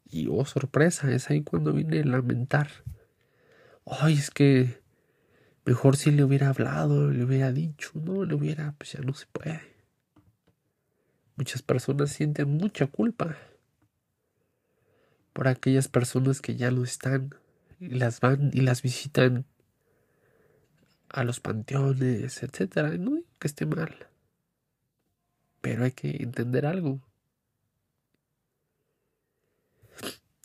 Y 0.08 0.28
oh 0.28 0.44
sorpresa, 0.44 1.10
es 1.10 1.30
ahí 1.30 1.42
cuando 1.42 1.72
viene 1.72 1.98
a 1.98 2.04
lamentar. 2.04 2.68
Ay, 3.86 4.14
es 4.14 4.30
que 4.30 4.83
Mejor 5.64 5.96
si 5.96 6.10
le 6.10 6.24
hubiera 6.24 6.50
hablado, 6.50 7.10
le 7.10 7.24
hubiera 7.24 7.50
dicho, 7.52 7.92
no, 7.94 8.24
le 8.24 8.34
hubiera, 8.34 8.74
pues 8.76 8.92
ya 8.92 9.00
no 9.00 9.14
se 9.14 9.26
puede. 9.26 9.62
Muchas 11.36 11.62
personas 11.62 12.10
sienten 12.10 12.48
mucha 12.48 12.86
culpa 12.86 13.36
por 15.32 15.48
aquellas 15.48 15.88
personas 15.88 16.40
que 16.40 16.54
ya 16.56 16.70
no 16.70 16.84
están 16.84 17.34
y 17.80 17.88
las 17.88 18.20
van 18.20 18.50
y 18.52 18.60
las 18.60 18.82
visitan 18.82 19.46
a 21.08 21.24
los 21.24 21.40
panteones, 21.40 22.42
etcétera. 22.42 22.90
No 22.98 23.22
que 23.38 23.48
esté 23.48 23.66
mal, 23.66 24.06
pero 25.60 25.84
hay 25.84 25.92
que 25.92 26.22
entender 26.22 26.66
algo. 26.66 27.00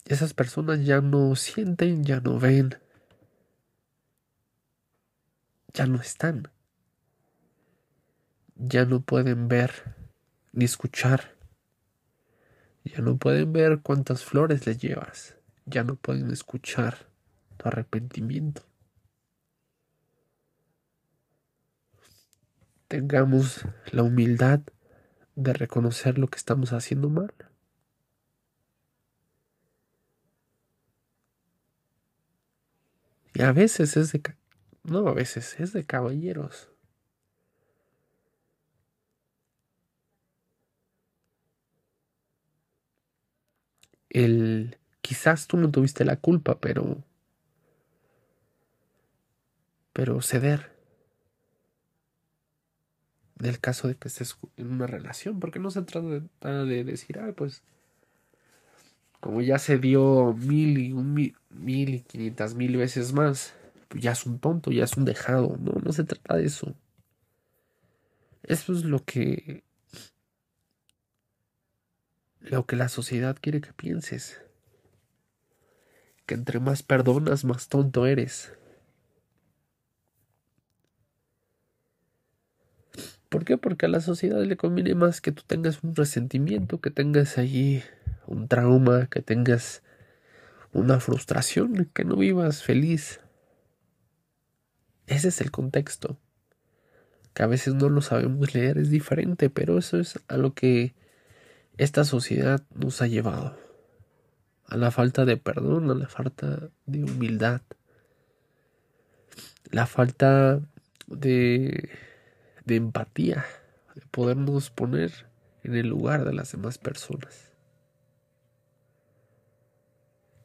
Esas 0.05 0.33
personas 0.33 0.83
ya 0.85 1.01
no 1.01 1.35
sienten, 1.35 2.03
ya 2.03 2.19
no 2.19 2.39
ven, 2.39 2.75
ya 5.79 5.85
no 5.85 6.01
están. 6.01 6.51
Ya 8.57 8.83
no 8.83 8.99
pueden 8.99 9.47
ver 9.47 9.95
ni 10.51 10.65
escuchar. 10.65 11.37
Ya 12.83 12.99
no 12.99 13.15
pueden 13.15 13.53
ver 13.53 13.79
cuántas 13.81 14.25
flores 14.25 14.67
les 14.67 14.77
llevas. 14.77 15.37
Ya 15.65 15.85
no 15.85 15.95
pueden 15.95 16.31
escuchar 16.31 17.07
tu 17.55 17.69
arrepentimiento. 17.69 18.63
Tengamos 22.89 23.65
la 23.93 24.03
humildad 24.03 24.59
de 25.35 25.53
reconocer 25.53 26.19
lo 26.19 26.27
que 26.27 26.39
estamos 26.39 26.73
haciendo 26.73 27.09
mal. 27.09 27.33
Y 33.33 33.43
a 33.43 33.53
veces 33.53 33.95
es 33.95 34.11
de 34.11 34.21
no, 34.83 35.07
a 35.07 35.13
veces 35.13 35.59
es 35.59 35.73
de 35.73 35.85
caballeros. 35.85 36.69
El 44.09 44.77
quizás 45.01 45.47
tú 45.47 45.57
no 45.57 45.71
tuviste 45.71 46.05
la 46.05 46.17
culpa, 46.17 46.59
pero 46.59 47.03
pero 49.93 50.21
ceder 50.21 50.71
del 53.35 53.59
caso 53.59 53.87
de 53.87 53.95
que 53.95 54.07
estés 54.07 54.37
en 54.57 54.71
una 54.71 54.85
relación, 54.85 55.39
porque 55.39 55.57
no 55.59 55.71
se 55.71 55.81
trata 55.81 56.07
de, 56.07 56.65
de 56.65 56.83
decir, 56.83 57.17
ah, 57.19 57.33
pues 57.35 57.63
como 59.19 59.41
ya 59.41 59.59
se 59.59 59.77
dio 59.77 60.33
mil 60.33 60.77
y 60.77 60.91
un 60.93 61.13
mil, 61.13 61.89
y 61.89 62.01
quinientas 62.01 62.55
mil 62.55 62.77
veces 62.77 63.13
más, 63.13 63.53
ya 63.95 64.11
es 64.11 64.25
un 64.25 64.39
tonto, 64.39 64.71
ya 64.71 64.83
es 64.83 64.97
un 64.97 65.05
dejado. 65.05 65.57
No, 65.59 65.73
no 65.83 65.91
se 65.93 66.03
trata 66.03 66.37
de 66.37 66.45
eso. 66.45 66.75
Eso 68.43 68.73
es 68.73 68.83
lo 68.83 69.03
que 69.03 69.63
lo 72.39 72.65
que 72.65 72.75
la 72.75 72.89
sociedad 72.89 73.37
quiere 73.39 73.61
que 73.61 73.73
pienses. 73.73 74.41
Que 76.25 76.35
entre 76.35 76.59
más 76.59 76.83
perdonas, 76.83 77.43
más 77.43 77.67
tonto 77.69 78.05
eres. 78.05 78.53
¿Por 83.29 83.45
qué? 83.45 83.57
Porque 83.57 83.85
a 83.85 83.89
la 83.89 84.01
sociedad 84.01 84.41
le 84.43 84.57
conviene 84.57 84.95
más 84.95 85.21
que 85.21 85.31
tú 85.31 85.43
tengas 85.45 85.83
un 85.83 85.95
resentimiento, 85.95 86.81
que 86.81 86.89
tengas 86.89 87.37
allí 87.37 87.83
un 88.25 88.47
trauma, 88.47 89.07
que 89.07 89.21
tengas 89.21 89.83
una 90.73 90.99
frustración, 90.99 91.89
que 91.93 92.05
no 92.05 92.15
vivas 92.15 92.63
feliz. 92.63 93.19
Ese 95.09 95.29
es 95.29 95.41
el 95.41 95.49
contexto. 95.49 96.19
Que 97.33 97.41
a 97.41 97.47
veces 97.47 97.73
no 97.73 97.89
lo 97.89 98.01
sabemos 98.01 98.53
leer, 98.53 98.77
es 98.77 98.91
diferente, 98.91 99.49
pero 99.49 99.77
eso 99.79 99.99
es 99.99 100.19
a 100.27 100.37
lo 100.37 100.53
que 100.53 100.93
esta 101.77 102.03
sociedad 102.05 102.61
nos 102.75 103.01
ha 103.01 103.07
llevado. 103.07 103.57
A 104.67 104.77
la 104.77 104.91
falta 104.91 105.25
de 105.25 105.35
perdón, 105.35 105.89
a 105.89 105.95
la 105.95 106.07
falta 106.07 106.69
de 106.85 107.03
humildad, 107.03 107.61
la 109.71 109.87
falta 109.87 110.61
de 111.07 111.89
empatía, 112.67 113.45
de 113.95 114.01
podernos 114.11 114.69
poner 114.69 115.11
en 115.63 115.73
el 115.73 115.87
lugar 115.87 116.23
de 116.23 116.33
las 116.33 116.51
demás 116.51 116.77
personas. 116.77 117.51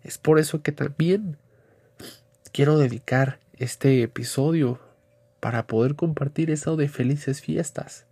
Es 0.03 0.16
por 0.16 0.38
eso 0.38 0.62
que 0.62 0.72
también 0.72 1.37
quiero 2.50 2.79
dedicar 2.79 3.43
este 3.59 4.03
episodio 4.03 4.81
para 5.40 5.67
poder 5.67 5.95
compartir 5.95 6.51
eso 6.51 6.77
de 6.77 6.88
felices 6.88 7.40
fiestas. 7.40 8.07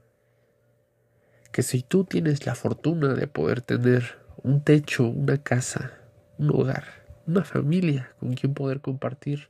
Que 1.50 1.62
si 1.62 1.82
tú 1.82 2.04
tienes 2.04 2.46
la 2.46 2.54
fortuna 2.54 3.14
de 3.14 3.26
poder 3.26 3.60
tener 3.60 4.18
un 4.42 4.62
techo, 4.62 5.08
una 5.08 5.42
casa, 5.42 5.92
un 6.38 6.50
hogar, 6.50 6.84
una 7.26 7.44
familia 7.44 8.14
con 8.20 8.34
quien 8.34 8.54
poder 8.54 8.80
compartir, 8.80 9.48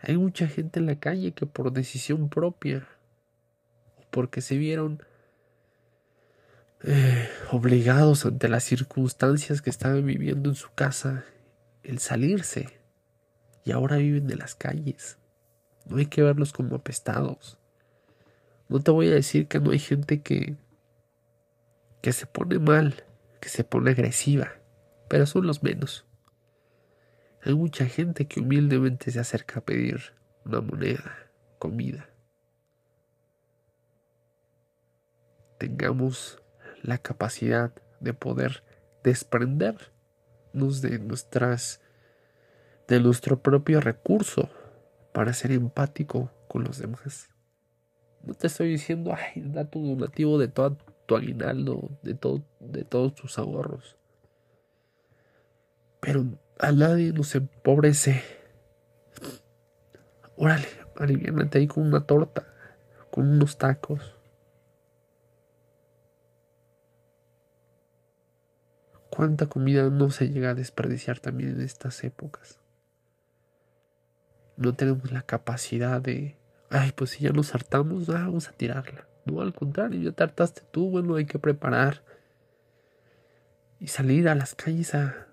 hay 0.00 0.16
mucha 0.16 0.46
gente 0.46 0.78
en 0.78 0.86
la 0.86 0.98
calle 0.98 1.32
que 1.32 1.46
por 1.46 1.72
decisión 1.72 2.28
propia 2.28 2.86
porque 4.10 4.40
se 4.40 4.56
vieron 4.56 5.02
eh, 6.84 7.28
obligados 7.50 8.24
ante 8.24 8.48
las 8.48 8.64
circunstancias 8.64 9.60
que 9.60 9.70
estaban 9.70 10.06
viviendo 10.06 10.48
en 10.50 10.54
su 10.54 10.72
casa 10.72 11.24
el 11.82 11.98
salirse 11.98 12.77
y 13.68 13.72
ahora 13.72 13.96
viven 13.96 14.26
de 14.26 14.36
las 14.36 14.54
calles. 14.54 15.18
No 15.86 15.98
hay 15.98 16.06
que 16.06 16.22
verlos 16.22 16.52
como 16.52 16.76
apestados. 16.76 17.58
No 18.68 18.80
te 18.80 18.90
voy 18.90 19.08
a 19.08 19.14
decir 19.14 19.46
que 19.46 19.60
no 19.60 19.70
hay 19.70 19.78
gente 19.78 20.22
que 20.22 20.56
que 22.02 22.12
se 22.12 22.26
pone 22.26 22.58
mal, 22.58 23.04
que 23.40 23.48
se 23.48 23.64
pone 23.64 23.90
agresiva, 23.90 24.52
pero 25.08 25.26
son 25.26 25.46
los 25.46 25.62
menos. 25.62 26.06
Hay 27.42 27.54
mucha 27.54 27.86
gente 27.86 28.26
que 28.26 28.40
humildemente 28.40 29.10
se 29.10 29.20
acerca 29.20 29.60
a 29.60 29.64
pedir 29.64 30.14
una 30.44 30.60
moneda, 30.60 31.30
comida. 31.58 32.08
tengamos 35.58 36.40
la 36.82 36.98
capacidad 36.98 37.72
de 38.00 38.14
poder 38.14 38.62
desprendernos 39.02 40.80
de 40.80 40.98
nuestras 41.00 41.80
de 42.88 43.00
nuestro 43.00 43.40
propio 43.40 43.80
recurso 43.80 44.48
para 45.12 45.34
ser 45.34 45.52
empático 45.52 46.32
con 46.48 46.64
los 46.64 46.78
demás. 46.78 47.28
No 48.24 48.34
te 48.34 48.46
estoy 48.46 48.70
diciendo, 48.70 49.14
ay, 49.14 49.42
da 49.44 49.66
tu 49.66 49.86
donativo 49.86 50.38
de 50.38 50.48
todo 50.48 50.78
tu 51.06 51.16
aguinaldo, 51.16 51.90
de, 52.02 52.14
todo, 52.14 52.42
de 52.60 52.84
todos 52.84 53.14
tus 53.14 53.38
ahorros. 53.38 53.96
Pero 56.00 56.26
a 56.58 56.72
nadie 56.72 57.12
nos 57.12 57.34
empobrece. 57.34 58.22
Órale, 60.36 60.68
aliviánate 60.96 61.58
ahí 61.58 61.66
con 61.66 61.86
una 61.86 62.06
torta, 62.06 62.46
con 63.10 63.28
unos 63.28 63.56
tacos. 63.56 64.14
¿Cuánta 69.10 69.46
comida 69.46 69.88
no 69.88 70.10
se 70.10 70.28
llega 70.28 70.50
a 70.50 70.54
desperdiciar 70.54 71.18
también 71.18 71.52
en 71.52 71.62
estas 71.62 72.04
épocas? 72.04 72.60
No 74.58 74.74
tenemos 74.74 75.10
la 75.10 75.22
capacidad 75.22 76.02
de, 76.02 76.36
ay, 76.68 76.92
pues 76.92 77.10
si 77.10 77.24
ya 77.24 77.30
nos 77.30 77.54
hartamos, 77.54 78.06
vamos 78.06 78.48
a 78.48 78.52
tirarla. 78.52 79.08
No, 79.24 79.40
al 79.40 79.54
contrario, 79.54 80.00
ya 80.00 80.12
te 80.12 80.22
hartaste 80.22 80.62
tú, 80.70 80.90
bueno, 80.90 81.14
hay 81.14 81.24
que 81.24 81.38
preparar 81.38 82.02
y 83.80 83.86
salir 83.86 84.28
a 84.28 84.34
las 84.34 84.54
calles 84.54 84.94
a, 84.94 85.28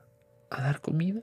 a 0.49 0.61
dar 0.61 0.79
comida. 0.79 1.21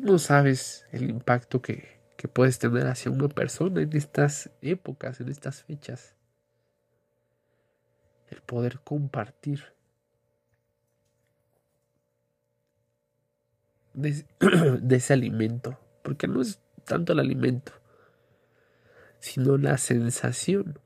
No 0.00 0.18
sabes 0.18 0.86
el 0.90 1.10
impacto 1.10 1.62
que, 1.62 2.00
que 2.16 2.26
puedes 2.26 2.58
tener 2.58 2.88
hacia 2.88 3.12
una 3.12 3.28
persona 3.28 3.82
en 3.82 3.94
estas 3.96 4.50
épocas, 4.62 5.20
en 5.20 5.28
estas 5.28 5.62
fechas 5.62 6.16
el 8.30 8.40
poder 8.42 8.80
compartir 8.80 9.74
de, 13.94 14.96
ese 14.96 15.12
alimento, 15.12 15.78
porque 16.02 16.28
no 16.28 16.40
es 16.40 16.60
tanto 16.84 17.12
el 17.12 17.18
alimento, 17.18 17.72
sino 19.18 19.58
la 19.58 19.78
sensación 19.78 20.78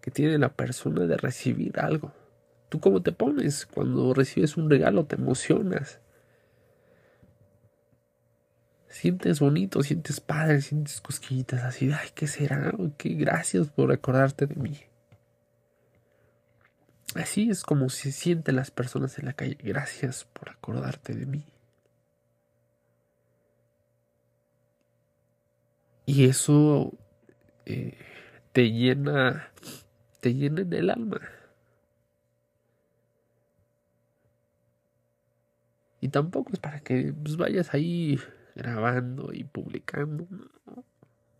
que 0.00 0.10
tiene 0.10 0.38
la 0.38 0.52
persona 0.52 1.06
de 1.06 1.16
recibir 1.16 1.80
algo. 1.80 2.12
¿Tú 2.68 2.80
cómo 2.80 3.02
te 3.02 3.12
pones 3.12 3.66
cuando 3.66 4.14
recibes 4.14 4.56
un 4.56 4.70
regalo? 4.70 5.04
Te 5.04 5.16
emocionas. 5.16 6.00
Sientes 8.88 9.40
bonito, 9.40 9.82
sientes 9.82 10.20
padre, 10.20 10.60
sientes 10.62 11.00
cosquillitas 11.00 11.62
así. 11.64 11.90
Ay, 11.92 12.08
¿qué 12.14 12.26
será? 12.26 12.72
¿Qué 12.96 13.10
gracias 13.10 13.68
por 13.68 13.92
acordarte 13.92 14.46
de 14.46 14.54
mí? 14.56 14.80
Así 17.14 17.50
es 17.50 17.62
como 17.62 17.88
se 17.88 18.12
sienten 18.12 18.56
las 18.56 18.70
personas 18.70 19.18
en 19.18 19.26
la 19.26 19.32
calle. 19.32 19.56
Gracias 19.62 20.24
por 20.24 20.50
acordarte 20.50 21.14
de 21.14 21.26
mí. 21.26 21.46
Y 26.06 26.24
eso 26.26 26.96
eh, 27.66 27.98
te 28.52 28.70
llena, 28.70 29.50
te 30.20 30.34
llena 30.34 30.62
en 30.62 30.72
el 30.72 30.90
alma. 30.90 31.20
Y 36.00 36.08
tampoco 36.08 36.52
es 36.52 36.60
para 36.60 36.80
que 36.80 37.12
pues, 37.12 37.36
vayas 37.36 37.74
ahí 37.74 38.20
grabando 38.54 39.32
y 39.32 39.44
publicando. 39.44 40.26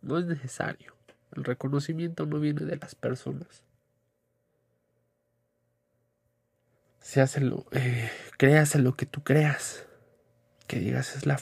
No, 0.01 0.17
es 0.17 0.25
necesario. 0.25 0.93
El 1.33 1.45
reconocimiento 1.45 2.25
no 2.25 2.39
viene 2.39 2.65
de 2.65 2.75
las 2.75 2.93
personas. 2.95 3.63
se 7.07 7.21
hace 7.21 7.39
lo, 7.39 7.65
eh, 7.71 8.11
creas 8.37 8.75
en 8.75 8.83
lo 8.83 8.97
que 8.97 9.05
tú 9.05 9.23
creas. 9.23 9.85
Que 10.67 10.79
digas 10.79 11.15
es 11.15 11.25
la 11.25 11.39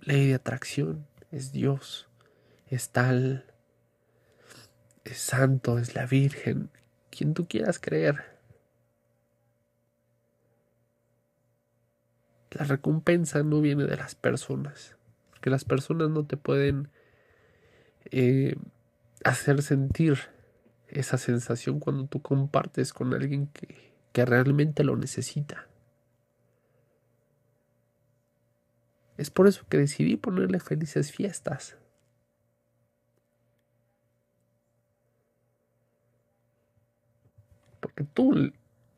ley 0.00 0.26
de 0.26 0.34
atracción, 0.34 1.06
es 1.30 1.52
Dios, 1.52 2.08
es 2.74 2.90
tal, 2.90 3.44
es 5.04 5.18
santo, 5.18 5.78
es 5.78 5.94
la 5.94 6.06
Virgen, 6.06 6.70
quien 7.10 7.34
tú 7.34 7.46
quieras 7.46 7.78
creer. 7.78 8.38
La 12.50 12.64
recompensa 12.64 13.42
no 13.42 13.60
viene 13.60 13.84
de 13.84 13.96
las 13.96 14.14
personas, 14.14 14.96
porque 15.30 15.50
las 15.50 15.64
personas 15.64 16.10
no 16.10 16.26
te 16.26 16.36
pueden 16.36 16.90
eh, 18.10 18.56
hacer 19.24 19.62
sentir 19.62 20.18
esa 20.88 21.16
sensación 21.16 21.80
cuando 21.80 22.06
tú 22.06 22.20
compartes 22.20 22.92
con 22.92 23.14
alguien 23.14 23.46
que 23.46 23.92
que 24.12 24.24
realmente 24.24 24.84
lo 24.84 24.96
necesita. 24.96 25.68
Es 29.16 29.30
por 29.30 29.46
eso 29.46 29.64
que 29.68 29.78
decidí 29.78 30.16
ponerle 30.16 30.60
felices 30.60 31.12
fiestas. 31.12 31.76
Porque 37.94 38.10
tú 38.14 38.52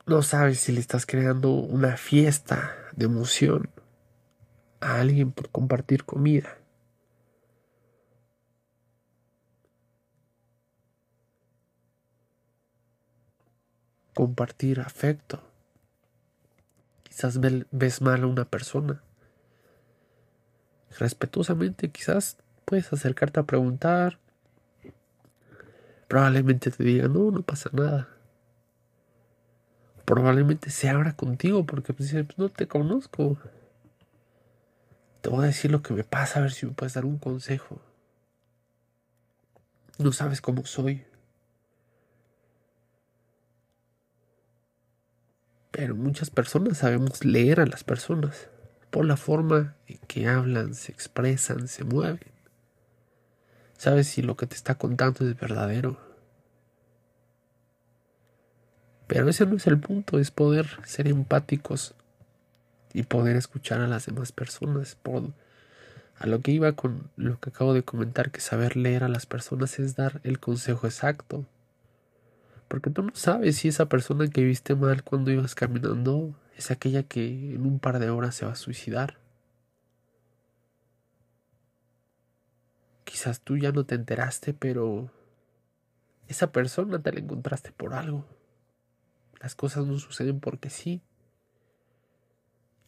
no 0.06 0.22
sabes 0.22 0.60
si 0.60 0.72
le 0.72 0.80
estás 0.80 1.06
creando 1.06 1.50
una 1.50 1.96
fiesta 1.96 2.72
de 2.96 3.06
emoción 3.06 3.70
a 4.80 5.00
alguien 5.00 5.32
por 5.32 5.50
compartir 5.50 6.04
comida. 6.04 6.58
compartir 14.14 14.80
afecto, 14.80 15.42
quizás 17.02 17.38
ves 17.40 18.00
mal 18.00 18.22
a 18.22 18.26
una 18.26 18.44
persona. 18.44 19.02
Respetuosamente 20.98 21.90
quizás 21.90 22.38
puedes 22.64 22.92
acercarte 22.92 23.40
a 23.40 23.42
preguntar. 23.42 24.18
Probablemente 26.08 26.70
te 26.70 26.84
diga, 26.84 27.08
no, 27.08 27.32
no 27.32 27.42
pasa 27.42 27.70
nada. 27.72 28.08
Probablemente 30.04 30.70
se 30.70 30.88
abra 30.88 31.16
contigo 31.16 31.64
porque 31.64 31.92
pues, 31.92 32.12
pues, 32.12 32.38
no 32.38 32.48
te 32.48 32.68
conozco. 32.68 33.38
Te 35.20 35.30
voy 35.30 35.44
a 35.44 35.46
decir 35.46 35.70
lo 35.70 35.82
que 35.82 35.94
me 35.94 36.04
pasa, 36.04 36.38
a 36.38 36.42
ver 36.42 36.52
si 36.52 36.66
me 36.66 36.72
puedes 36.72 36.94
dar 36.94 37.06
un 37.06 37.18
consejo. 37.18 37.80
No 39.98 40.12
sabes 40.12 40.40
cómo 40.40 40.66
soy. 40.66 41.04
Pero 45.70 45.94
muchas 45.94 46.30
personas 46.30 46.78
sabemos 46.78 47.24
leer 47.24 47.60
a 47.60 47.66
las 47.66 47.82
personas 47.82 48.48
por 48.90 49.04
la 49.04 49.16
forma 49.16 49.74
en 49.88 49.98
que 50.06 50.28
hablan, 50.28 50.74
se 50.74 50.92
expresan, 50.92 51.66
se 51.66 51.82
mueven. 51.82 52.20
Sabes 53.76 54.06
si 54.06 54.22
lo 54.22 54.36
que 54.36 54.46
te 54.46 54.54
está 54.54 54.76
contando 54.76 55.26
es 55.26 55.36
verdadero. 55.36 56.03
Pero 59.06 59.28
ese 59.28 59.46
no 59.46 59.56
es 59.56 59.66
el 59.66 59.78
punto, 59.78 60.18
es 60.18 60.30
poder 60.30 60.66
ser 60.84 61.08
empáticos 61.08 61.94
y 62.92 63.02
poder 63.02 63.36
escuchar 63.36 63.80
a 63.80 63.88
las 63.88 64.06
demás 64.06 64.32
personas. 64.32 64.96
Por, 64.96 65.32
a 66.18 66.26
lo 66.26 66.40
que 66.40 66.52
iba 66.52 66.72
con 66.72 67.10
lo 67.16 67.38
que 67.38 67.50
acabo 67.50 67.74
de 67.74 67.82
comentar, 67.82 68.30
que 68.30 68.40
saber 68.40 68.76
leer 68.76 69.04
a 69.04 69.08
las 69.08 69.26
personas 69.26 69.78
es 69.78 69.96
dar 69.96 70.20
el 70.24 70.40
consejo 70.40 70.86
exacto. 70.86 71.44
Porque 72.68 72.90
tú 72.90 73.02
no 73.02 73.12
sabes 73.14 73.56
si 73.56 73.68
esa 73.68 73.88
persona 73.88 74.26
que 74.28 74.44
viste 74.44 74.74
mal 74.74 75.02
cuando 75.04 75.30
ibas 75.30 75.54
caminando 75.54 76.34
es 76.56 76.70
aquella 76.70 77.02
que 77.02 77.54
en 77.54 77.66
un 77.66 77.78
par 77.78 77.98
de 77.98 78.10
horas 78.10 78.34
se 78.34 78.46
va 78.46 78.52
a 78.52 78.56
suicidar. 78.56 79.18
Quizás 83.04 83.40
tú 83.40 83.58
ya 83.58 83.70
no 83.70 83.84
te 83.84 83.94
enteraste, 83.94 84.54
pero 84.54 85.10
esa 86.26 86.52
persona 86.52 87.02
te 87.02 87.12
la 87.12 87.20
encontraste 87.20 87.70
por 87.72 87.94
algo. 87.94 88.24
Las 89.44 89.54
cosas 89.54 89.84
no 89.84 89.98
suceden 89.98 90.40
porque 90.40 90.70
sí. 90.70 91.02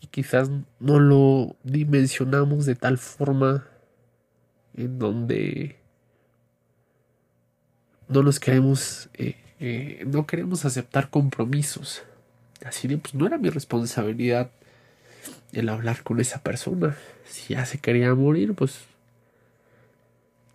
Y 0.01 0.07
quizás 0.07 0.51
no 0.81 1.01
lo 1.01 1.55
dimensionamos 1.65 2.65
de 2.65 2.75
tal 2.75 2.97
forma 2.97 3.69
en 4.75 4.99
donde 4.99 5.77
no 8.09 8.23
nos 8.23 8.41
queremos, 8.41 9.11
eh, 9.13 9.37
eh, 9.61 10.05
no 10.07 10.27
queremos 10.27 10.65
aceptar 10.65 11.11
compromisos. 11.11 12.03
Así 12.65 12.89
de, 12.89 12.97
pues 12.97 13.15
no 13.15 13.27
era 13.27 13.37
mi 13.37 13.51
responsabilidad 13.51 14.51
el 15.53 15.69
hablar 15.69 16.05
con 16.05 16.21
esa 16.21 16.43
persona. 16.43 16.97
Si 17.27 17.53
ya 17.53 17.67
se 17.67 17.81
quería 17.81 18.15
morir, 18.15 18.55
pues 18.55 18.81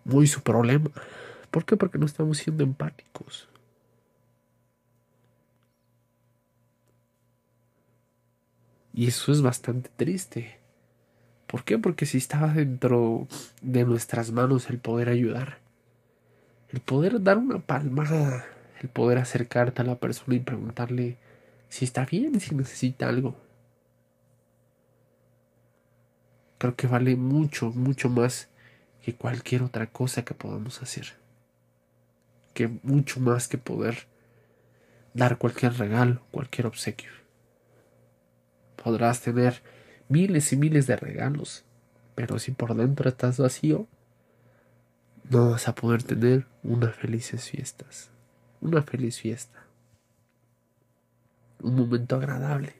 muy 0.04 0.26
su 0.26 0.42
problema. 0.42 0.90
¿Por 1.52 1.64
qué? 1.64 1.76
Porque 1.76 1.98
no 1.98 2.06
estamos 2.06 2.38
siendo 2.38 2.64
empáticos. 2.64 3.51
Y 8.94 9.08
eso 9.08 9.32
es 9.32 9.42
bastante 9.42 9.90
triste. 9.96 10.58
¿Por 11.46 11.64
qué? 11.64 11.78
Porque 11.78 12.06
si 12.06 12.18
estaba 12.18 12.48
dentro 12.48 13.26
de 13.60 13.84
nuestras 13.84 14.32
manos 14.32 14.70
el 14.70 14.78
poder 14.78 15.08
ayudar, 15.08 15.58
el 16.70 16.80
poder 16.80 17.22
dar 17.22 17.38
una 17.38 17.58
palmada, 17.58 18.46
el 18.80 18.88
poder 18.88 19.18
acercarte 19.18 19.82
a 19.82 19.84
la 19.84 19.96
persona 19.96 20.34
y 20.34 20.40
preguntarle 20.40 21.18
si 21.68 21.84
está 21.84 22.04
bien, 22.04 22.40
si 22.40 22.54
necesita 22.54 23.08
algo. 23.08 23.36
Creo 26.58 26.76
que 26.76 26.86
vale 26.86 27.16
mucho, 27.16 27.70
mucho 27.70 28.08
más 28.08 28.48
que 29.02 29.14
cualquier 29.14 29.62
otra 29.62 29.86
cosa 29.86 30.24
que 30.24 30.34
podamos 30.34 30.80
hacer. 30.80 31.14
Que 32.54 32.68
mucho 32.82 33.20
más 33.20 33.48
que 33.48 33.58
poder 33.58 34.06
dar 35.12 35.38
cualquier 35.38 35.74
regalo, 35.74 36.22
cualquier 36.30 36.66
obsequio. 36.66 37.21
Podrás 38.82 39.20
tener 39.20 39.62
miles 40.08 40.52
y 40.52 40.56
miles 40.56 40.86
de 40.86 40.96
regalos, 40.96 41.64
pero 42.14 42.38
si 42.38 42.52
por 42.52 42.74
dentro 42.74 43.08
estás 43.08 43.38
vacío, 43.38 43.86
no 45.30 45.50
vas 45.50 45.68
a 45.68 45.74
poder 45.74 46.02
tener 46.02 46.46
unas 46.62 46.94
felices 46.94 47.48
fiestas, 47.48 48.10
una 48.60 48.82
feliz 48.82 49.20
fiesta, 49.20 49.66
un 51.60 51.76
momento 51.76 52.16
agradable. 52.16 52.74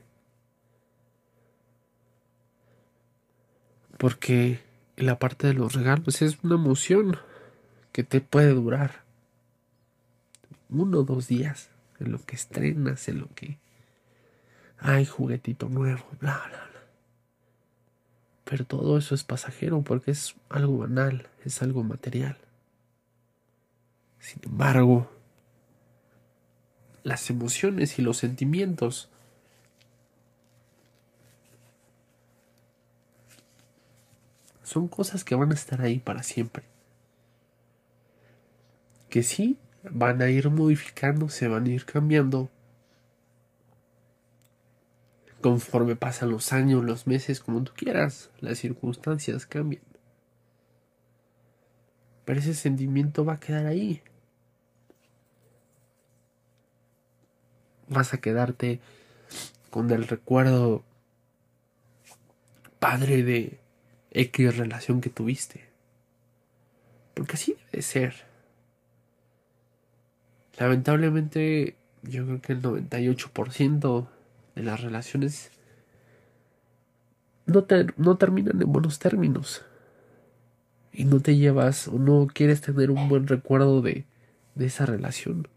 Porque 3.98 4.60
la 4.96 5.18
parte 5.18 5.46
de 5.46 5.54
los 5.54 5.74
regalos 5.74 6.20
es 6.22 6.38
una 6.42 6.56
emoción 6.56 7.16
que 7.92 8.02
te 8.02 8.20
puede 8.20 8.52
durar 8.52 9.04
uno 10.68 11.00
o 11.00 11.04
dos 11.04 11.28
días 11.28 11.70
en 12.00 12.12
lo 12.12 12.24
que 12.24 12.34
estrenas, 12.34 13.06
en 13.08 13.20
lo 13.20 13.28
que 13.34 13.58
ay, 14.82 15.06
juguetito 15.06 15.68
nuevo, 15.68 16.04
bla, 16.20 16.42
bla, 16.48 16.58
bla. 16.58 16.82
Pero 18.44 18.66
todo 18.66 18.98
eso 18.98 19.14
es 19.14 19.24
pasajero 19.24 19.82
porque 19.82 20.10
es 20.10 20.34
algo 20.48 20.78
banal, 20.78 21.28
es 21.44 21.62
algo 21.62 21.82
material. 21.82 22.36
Sin 24.18 24.40
embargo, 24.44 25.10
las 27.02 27.30
emociones 27.30 27.98
y 27.98 28.02
los 28.02 28.18
sentimientos 28.18 29.08
son 34.62 34.88
cosas 34.88 35.24
que 35.24 35.34
van 35.34 35.50
a 35.52 35.54
estar 35.54 35.80
ahí 35.80 35.98
para 35.98 36.22
siempre. 36.22 36.64
Que 39.08 39.22
sí, 39.22 39.58
van 39.82 40.22
a 40.22 40.30
ir 40.30 40.50
modificando, 40.50 41.28
se 41.28 41.48
van 41.48 41.66
a 41.66 41.70
ir 41.70 41.84
cambiando, 41.84 42.50
Conforme 45.42 45.96
pasan 45.96 46.30
los 46.30 46.52
años, 46.52 46.84
los 46.84 47.06
meses, 47.06 47.40
como 47.40 47.62
tú 47.62 47.72
quieras, 47.74 48.30
las 48.40 48.58
circunstancias 48.58 49.44
cambian. 49.44 49.82
Pero 52.24 52.38
ese 52.38 52.54
sentimiento 52.54 53.24
va 53.24 53.34
a 53.34 53.40
quedar 53.40 53.66
ahí. 53.66 54.02
Vas 57.88 58.14
a 58.14 58.20
quedarte 58.20 58.80
con 59.70 59.90
el 59.90 60.06
recuerdo 60.06 60.84
padre 62.78 63.22
de 63.22 63.58
X 64.12 64.56
relación 64.56 65.00
que 65.00 65.10
tuviste. 65.10 65.68
Porque 67.14 67.34
así 67.34 67.56
debe 67.72 67.82
ser. 67.82 68.14
Lamentablemente, 70.58 71.76
yo 72.02 72.24
creo 72.26 72.40
que 72.40 72.52
el 72.52 72.62
98% 72.62 74.08
de 74.54 74.62
las 74.62 74.80
relaciones 74.80 75.50
no, 77.46 77.66
no 77.96 78.16
terminan 78.16 78.60
en 78.60 78.72
buenos 78.72 78.98
términos. 78.98 79.62
Y 80.92 81.04
no 81.04 81.20
te 81.20 81.36
llevas 81.36 81.88
o 81.88 81.98
no 81.98 82.26
quieres 82.32 82.60
tener 82.60 82.90
un 82.90 83.08
buen 83.08 83.26
recuerdo 83.26 83.80
de, 83.80 84.04
de 84.54 84.66
esa 84.66 84.86
relación. 84.86 85.48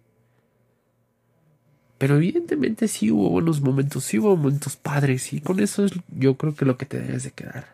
Pero 1.98 2.16
evidentemente 2.16 2.88
sí 2.88 3.12
hubo 3.12 3.30
buenos 3.30 3.62
momentos, 3.62 4.04
sí 4.04 4.20
hubo 4.20 4.36
momentos 4.36 4.76
padres 4.76 5.32
y 5.34 5.42
con 5.42 5.60
eso 5.60 5.86
es 5.86 5.94
yo 6.18 6.36
creo 6.36 6.54
que 6.56 6.66
lo 6.66 6.78
que 6.78 6.86
te 6.86 7.00
debes 7.00 7.24
de 7.24 7.32
quedar. 7.32 7.68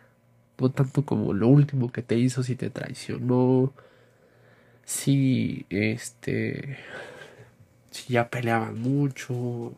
No 0.58 0.70
tanto 0.70 1.04
como 1.04 1.32
lo 1.32 1.48
último 1.48 1.90
que 1.90 2.02
te 2.02 2.16
hizo 2.16 2.42
si 2.42 2.54
te 2.54 2.70
traicionó, 2.70 3.72
si 4.84 5.66
este 5.70 6.78
si 7.90 8.14
ya 8.14 8.28
peleaban 8.30 8.80
mucho, 8.80 9.74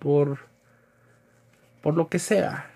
por, 0.00 0.40
por 1.82 1.94
lo 1.94 2.08
que 2.08 2.18
sea 2.18 2.70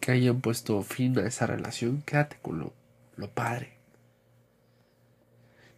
que 0.00 0.12
hayan 0.12 0.40
puesto 0.40 0.82
fin 0.82 1.16
a 1.18 1.26
esa 1.26 1.46
relación, 1.46 2.02
quédate 2.02 2.36
con 2.42 2.58
lo, 2.58 2.72
lo 3.16 3.30
padre. 3.30 3.72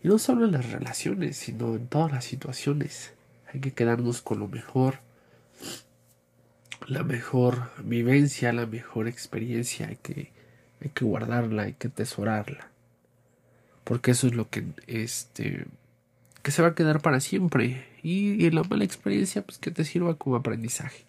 Y 0.02 0.08
no 0.08 0.18
solo 0.18 0.46
en 0.46 0.52
las 0.52 0.72
relaciones, 0.72 1.36
sino 1.36 1.76
en 1.76 1.86
todas 1.86 2.10
las 2.10 2.24
situaciones. 2.24 3.12
Hay 3.52 3.60
que 3.60 3.72
quedarnos 3.72 4.22
con 4.22 4.38
lo 4.38 4.48
mejor, 4.48 4.98
la 6.86 7.04
mejor 7.04 7.70
vivencia, 7.82 8.52
la 8.52 8.66
mejor 8.66 9.08
experiencia. 9.08 9.88
Hay 9.88 9.96
que, 9.96 10.32
hay 10.80 10.88
que 10.88 11.04
guardarla, 11.04 11.64
hay 11.64 11.74
que 11.74 11.88
atesorarla. 11.88 12.68
Porque 13.84 14.12
eso 14.12 14.26
es 14.26 14.34
lo 14.34 14.48
que 14.48 14.64
este 14.86 15.66
que 16.44 16.50
se 16.50 16.61
va 16.61 16.68
a 16.68 16.74
quedar 16.74 17.00
para 17.00 17.20
siempre. 17.20 17.88
Y, 18.02 18.50
la 18.50 18.62
mala 18.64 18.85
experiencia, 18.85 19.42
pues 19.42 19.59
que 19.59 19.70
te 19.70 19.83
sirva 19.83 20.18
como 20.18 20.37
aprendizaje. 20.37 21.07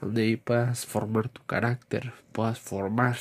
Donde 0.00 0.22
ahí 0.22 0.36
puedas 0.36 0.86
formar 0.86 1.28
tu 1.28 1.44
carácter, 1.44 2.14
puedas 2.32 2.58
formar 2.58 3.18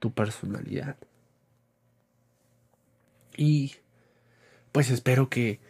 tu 0.00 0.12
personalidad. 0.12 0.96
Y 3.36 3.76
pues 4.72 4.90
espero 4.90 5.30
que, 5.30 5.60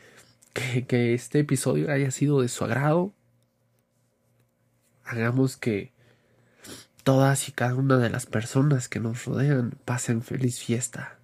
que, 0.54 0.86
que 0.86 1.12
este 1.12 1.40
episodio 1.40 1.92
haya 1.92 2.10
sido 2.10 2.40
de 2.40 2.48
su 2.48 2.64
agrado. 2.64 3.12
Hagamos 5.04 5.58
que 5.58 5.92
todas 7.02 7.50
y 7.50 7.52
cada 7.52 7.74
una 7.74 7.98
de 7.98 8.08
las 8.08 8.24
personas 8.24 8.88
que 8.88 9.00
nos 9.00 9.26
rodean 9.26 9.72
pasen 9.84 10.22
feliz 10.22 10.60
fiesta. 10.60 11.18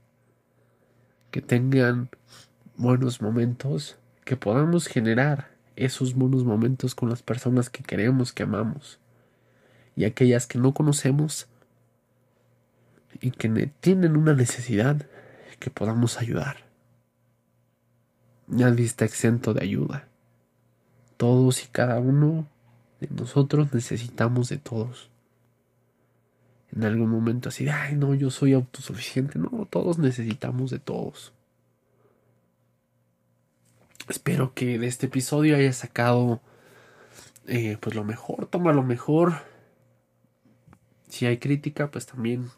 Que 1.31 1.41
tengan 1.41 2.09
buenos 2.77 3.21
momentos, 3.21 3.99
que 4.25 4.37
podamos 4.37 4.87
generar 4.87 5.51
esos 5.77 6.15
buenos 6.15 6.45
momentos 6.45 6.95
con 6.95 7.09
las 7.09 7.23
personas 7.23 7.71
que 7.71 7.83
queremos, 7.83 8.33
que 8.33 8.43
amamos. 8.43 8.99
Y 9.97 10.05
aquellas 10.05 10.47
que 10.47 10.59
no 10.59 10.73
conocemos 10.75 11.47
y 13.21 13.31
que 13.31 13.71
tienen 13.81 14.17
una 14.17 14.35
necesidad 14.35 15.07
que 15.59 15.71
podamos 15.71 16.19
ayudar. 16.19 16.59
Nadie 18.47 18.85
está 18.85 19.05
exento 19.05 19.55
de 19.55 19.63
ayuda. 19.63 20.09
Todos 21.17 21.63
y 21.65 21.69
cada 21.69 22.01
uno 22.01 22.47
de 23.01 23.09
nosotros 23.11 23.73
necesitamos 23.73 24.49
de 24.49 24.59
todos. 24.59 25.11
En 26.73 26.85
algún 26.85 27.11
momento 27.11 27.49
así 27.49 27.65
de, 27.65 27.73
ay, 27.73 27.97
no, 27.97 28.15
yo 28.15 28.31
soy 28.31 28.53
autosuficiente. 28.53 29.39
No, 29.39 29.67
todos 29.69 29.99
necesitamos 29.99 30.71
de 30.71 30.79
todos. 30.79 31.33
Espero 34.09 34.55
que 34.55 34.79
de 34.79 34.87
este 34.87 35.07
episodio 35.07 35.57
haya 35.57 35.73
sacado 35.73 36.41
eh, 37.47 37.77
pues 37.81 37.95
lo 37.95 38.05
mejor, 38.05 38.47
toma 38.47 38.73
lo 38.73 38.83
mejor. 38.83 39.35
Si 41.09 41.27
hay 41.27 41.39
crítica, 41.39 41.91
pues 41.91 42.07
también 42.07 42.51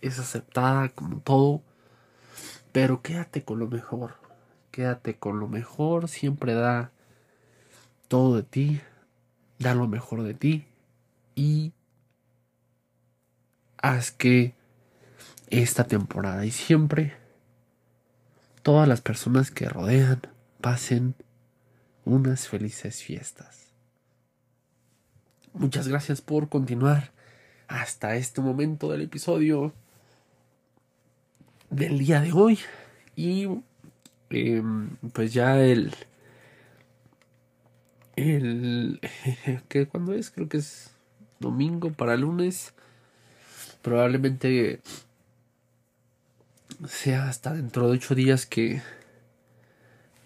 es 0.00 0.18
aceptada 0.18 0.88
como 0.90 1.20
todo. 1.20 1.62
Pero 2.72 3.02
quédate 3.02 3.44
con 3.44 3.58
lo 3.58 3.68
mejor 3.68 4.22
quédate 4.72 5.18
con 5.18 5.38
lo 5.38 5.46
mejor, 5.46 6.08
siempre 6.08 6.54
da 6.54 6.90
todo 8.08 8.34
de 8.34 8.42
ti, 8.42 8.80
da 9.60 9.74
lo 9.74 9.86
mejor 9.86 10.24
de 10.24 10.34
ti 10.34 10.66
y 11.36 11.72
haz 13.82 14.10
que 14.10 14.54
esta 15.50 15.84
temporada 15.84 16.46
y 16.46 16.50
siempre 16.50 17.14
todas 18.62 18.88
las 18.88 19.02
personas 19.02 19.50
que 19.50 19.68
rodean 19.68 20.22
pasen 20.60 21.14
unas 22.04 22.48
felices 22.48 23.02
fiestas. 23.02 23.66
Muchas 25.52 25.88
gracias 25.88 26.22
por 26.22 26.48
continuar 26.48 27.12
hasta 27.68 28.16
este 28.16 28.40
momento 28.40 28.90
del 28.90 29.02
episodio 29.02 29.74
del 31.68 31.98
día 31.98 32.22
de 32.22 32.32
hoy. 32.32 32.58
Y 33.14 33.46
Em, 34.32 34.88
pues 35.12 35.34
ya 35.34 35.60
el 35.62 35.92
el 38.16 38.98
que 39.68 39.86
cuando 39.86 40.14
es 40.14 40.30
creo 40.30 40.48
que 40.48 40.56
es 40.56 40.90
domingo 41.38 41.92
para 41.92 42.16
lunes 42.16 42.72
probablemente 43.82 44.80
sea 46.88 47.28
hasta 47.28 47.54
dentro 47.54 47.86
de 47.88 47.92
ocho 47.94 48.14
días 48.14 48.46
que 48.46 48.82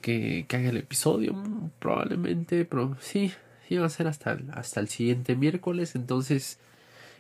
que, 0.00 0.46
haga 0.50 0.68
el 0.68 0.76
episodio. 0.76 1.34
Probablemente 1.78 2.64
pero 2.64 2.96
sí 3.00 3.32
sí 3.68 3.76
va 3.76 3.86
a 3.86 3.90
ser 3.90 4.06
hasta 4.06 4.32
el, 4.32 4.50
hasta 4.52 4.80
el 4.80 4.88
siguiente 4.88 5.34
miércoles. 5.34 5.96
Entonces 5.96 6.58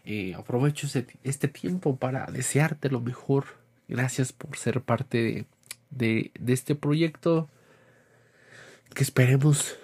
eh, 0.04 0.34
aprovecho 0.34 0.86
este 1.24 1.48
tiempo 1.48 1.96
para 1.96 2.26
desearte 2.26 2.90
lo 2.90 3.00
mejor. 3.00 3.46
Gracias 3.88 4.32
por 4.32 4.56
ser 4.56 4.82
parte 4.82 5.18
de 5.18 5.46
de, 5.90 6.32
este 6.46 6.74
proyecto. 6.74 7.48
Que 8.94 9.02
esperemos 9.02 9.76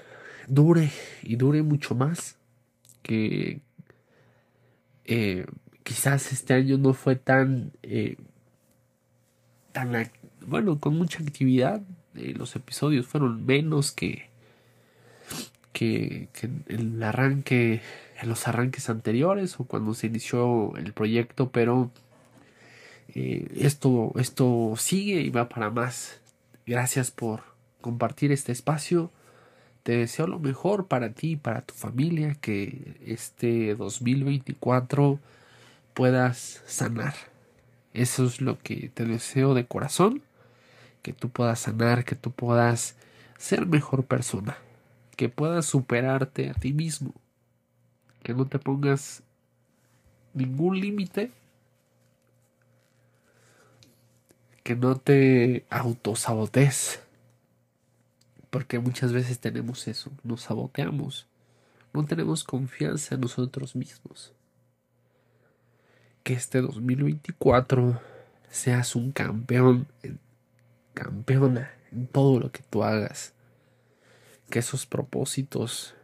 dure 0.46 0.90
y 1.22 1.36
dure 1.36 1.62
mucho 1.62 1.94
más. 1.94 2.36
Que 3.02 3.60
eh, 5.04 5.46
quizás 5.82 6.32
este 6.32 6.54
año 6.54 6.78
no 6.78 6.94
fue 6.94 7.16
tan, 7.16 7.72
eh, 7.82 8.16
tan 9.72 10.10
bueno, 10.46 10.78
con 10.78 10.96
mucha 10.96 11.22
actividad. 11.22 11.82
Eh, 12.16 12.34
los 12.36 12.54
episodios 12.56 13.06
fueron 13.06 13.46
menos 13.46 13.92
que, 13.92 14.28
que, 15.72 16.28
que 16.32 16.50
el 16.68 17.02
arranque, 17.02 17.80
en 18.20 18.28
los 18.28 18.46
arranques 18.48 18.90
anteriores 18.90 19.58
o 19.58 19.64
cuando 19.64 19.94
se 19.94 20.06
inició 20.08 20.76
el 20.76 20.92
proyecto, 20.92 21.50
pero 21.50 21.90
eh, 23.14 23.48
esto, 23.56 24.12
esto 24.16 24.74
sigue 24.76 25.20
y 25.22 25.30
va 25.30 25.48
para 25.48 25.70
más. 25.70 26.20
Gracias 26.66 27.10
por 27.10 27.42
compartir 27.80 28.32
este 28.32 28.52
espacio. 28.52 29.10
Te 29.82 29.96
deseo 29.96 30.28
lo 30.28 30.38
mejor 30.38 30.86
para 30.86 31.12
ti 31.12 31.32
y 31.32 31.36
para 31.36 31.62
tu 31.62 31.74
familia, 31.74 32.36
que 32.40 32.96
este 33.04 33.74
2024 33.74 35.18
puedas 35.94 36.62
sanar. 36.66 37.14
Eso 37.92 38.24
es 38.24 38.40
lo 38.40 38.58
que 38.58 38.90
te 38.92 39.04
deseo 39.04 39.54
de 39.54 39.66
corazón, 39.66 40.22
que 41.02 41.12
tú 41.12 41.30
puedas 41.30 41.60
sanar, 41.60 42.04
que 42.04 42.14
tú 42.14 42.30
puedas 42.30 42.96
ser 43.38 43.66
mejor 43.66 44.04
persona, 44.04 44.56
que 45.16 45.28
puedas 45.28 45.66
superarte 45.66 46.50
a 46.50 46.54
ti 46.54 46.72
mismo, 46.72 47.12
que 48.22 48.34
no 48.34 48.46
te 48.46 48.58
pongas 48.58 49.22
ningún 50.34 50.80
límite 50.80 51.32
que 54.62 54.76
no 54.76 54.96
te 54.96 55.66
autosabotes. 55.70 57.00
Porque 58.50 58.78
muchas 58.78 59.12
veces 59.12 59.38
tenemos 59.38 59.88
eso, 59.88 60.12
nos 60.22 60.42
saboteamos. 60.42 61.26
No 61.92 62.04
tenemos 62.04 62.44
confianza 62.44 63.14
en 63.14 63.22
nosotros 63.22 63.74
mismos. 63.76 64.32
Que 66.22 66.34
este 66.34 66.60
2024 66.60 68.00
seas 68.50 68.94
un 68.94 69.12
campeón, 69.12 69.86
campeona 70.94 71.72
en 71.90 72.06
todo 72.06 72.38
lo 72.38 72.52
que 72.52 72.62
tú 72.68 72.84
hagas. 72.84 73.34
Que 74.50 74.60
esos 74.60 74.86
propósitos 74.86 75.94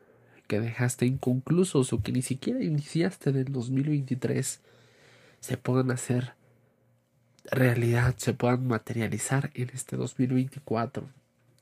que 0.46 0.60
dejaste 0.60 1.06
inconclusos 1.06 1.92
o 1.92 2.02
que 2.02 2.12
ni 2.12 2.22
siquiera 2.22 2.62
iniciaste 2.62 3.30
en 3.30 3.36
el 3.36 3.52
2023 3.52 4.60
se 5.40 5.56
puedan 5.56 5.90
hacer 5.90 6.38
realidad 7.50 8.14
se 8.16 8.34
puedan 8.34 8.66
materializar 8.66 9.50
en 9.54 9.70
este 9.72 9.96
2024. 9.96 11.08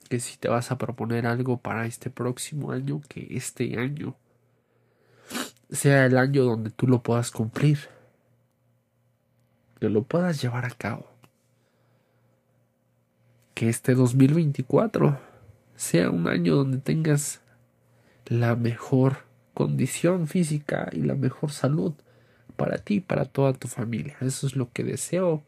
Que 0.09 0.21
si 0.21 0.37
te 0.37 0.49
vas 0.49 0.71
a 0.71 0.79
proponer 0.79 1.27
algo 1.27 1.59
para 1.59 1.87
este 1.87 2.11
próximo 2.11 2.73
año, 2.73 3.01
que 3.09 3.27
este 3.31 3.79
año 3.79 4.17
sea 5.71 6.07
el 6.07 6.17
año 6.17 6.45
donde 6.45 6.71
tú 6.71 6.87
lo 6.87 7.03
puedas 7.03 7.31
cumplir. 7.31 7.79
Que 9.81 9.89
lo 9.89 10.03
puedas 10.03 10.41
llevar 10.41 10.65
a 10.65 10.71
cabo. 10.71 11.07
Que 13.55 13.69
este 13.69 13.95
2024 13.95 15.19
sea 15.77 16.11
un 16.11 16.29
año 16.29 16.55
donde 16.57 16.79
tengas 16.79 17.41
la 18.27 18.57
mejor 18.57 19.19
condición 19.55 20.27
física 20.27 20.91
y 20.93 21.01
la 21.01 21.15
mejor 21.15 21.53
salud 21.53 21.95
para 22.57 22.79
ti 22.79 22.97
y 22.97 23.01
para 23.01 23.25
toda 23.25 23.53
tu 23.53 23.69
familia. 23.69 24.17
Eso 24.21 24.47
es 24.47 24.57
lo 24.57 24.71
que 24.73 24.85
deseo 24.85 25.43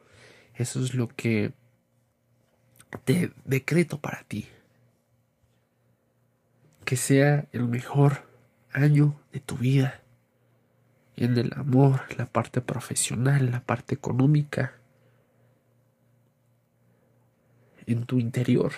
eso 0.58 0.82
es 0.82 0.94
lo 0.94 1.06
que 1.06 1.52
te 3.04 3.30
decreto 3.44 4.00
para 4.00 4.24
ti. 4.24 4.48
Que 6.84 6.96
sea 6.96 7.46
el 7.52 7.68
mejor 7.68 8.24
año 8.72 9.20
de 9.32 9.38
tu 9.38 9.56
vida. 9.56 10.02
En 11.20 11.36
el 11.36 11.52
amor, 11.56 12.02
la 12.16 12.26
parte 12.26 12.60
profesional, 12.60 13.50
la 13.50 13.60
parte 13.60 13.96
económica. 13.96 14.74
En 17.86 18.06
tu 18.06 18.20
interior. 18.20 18.74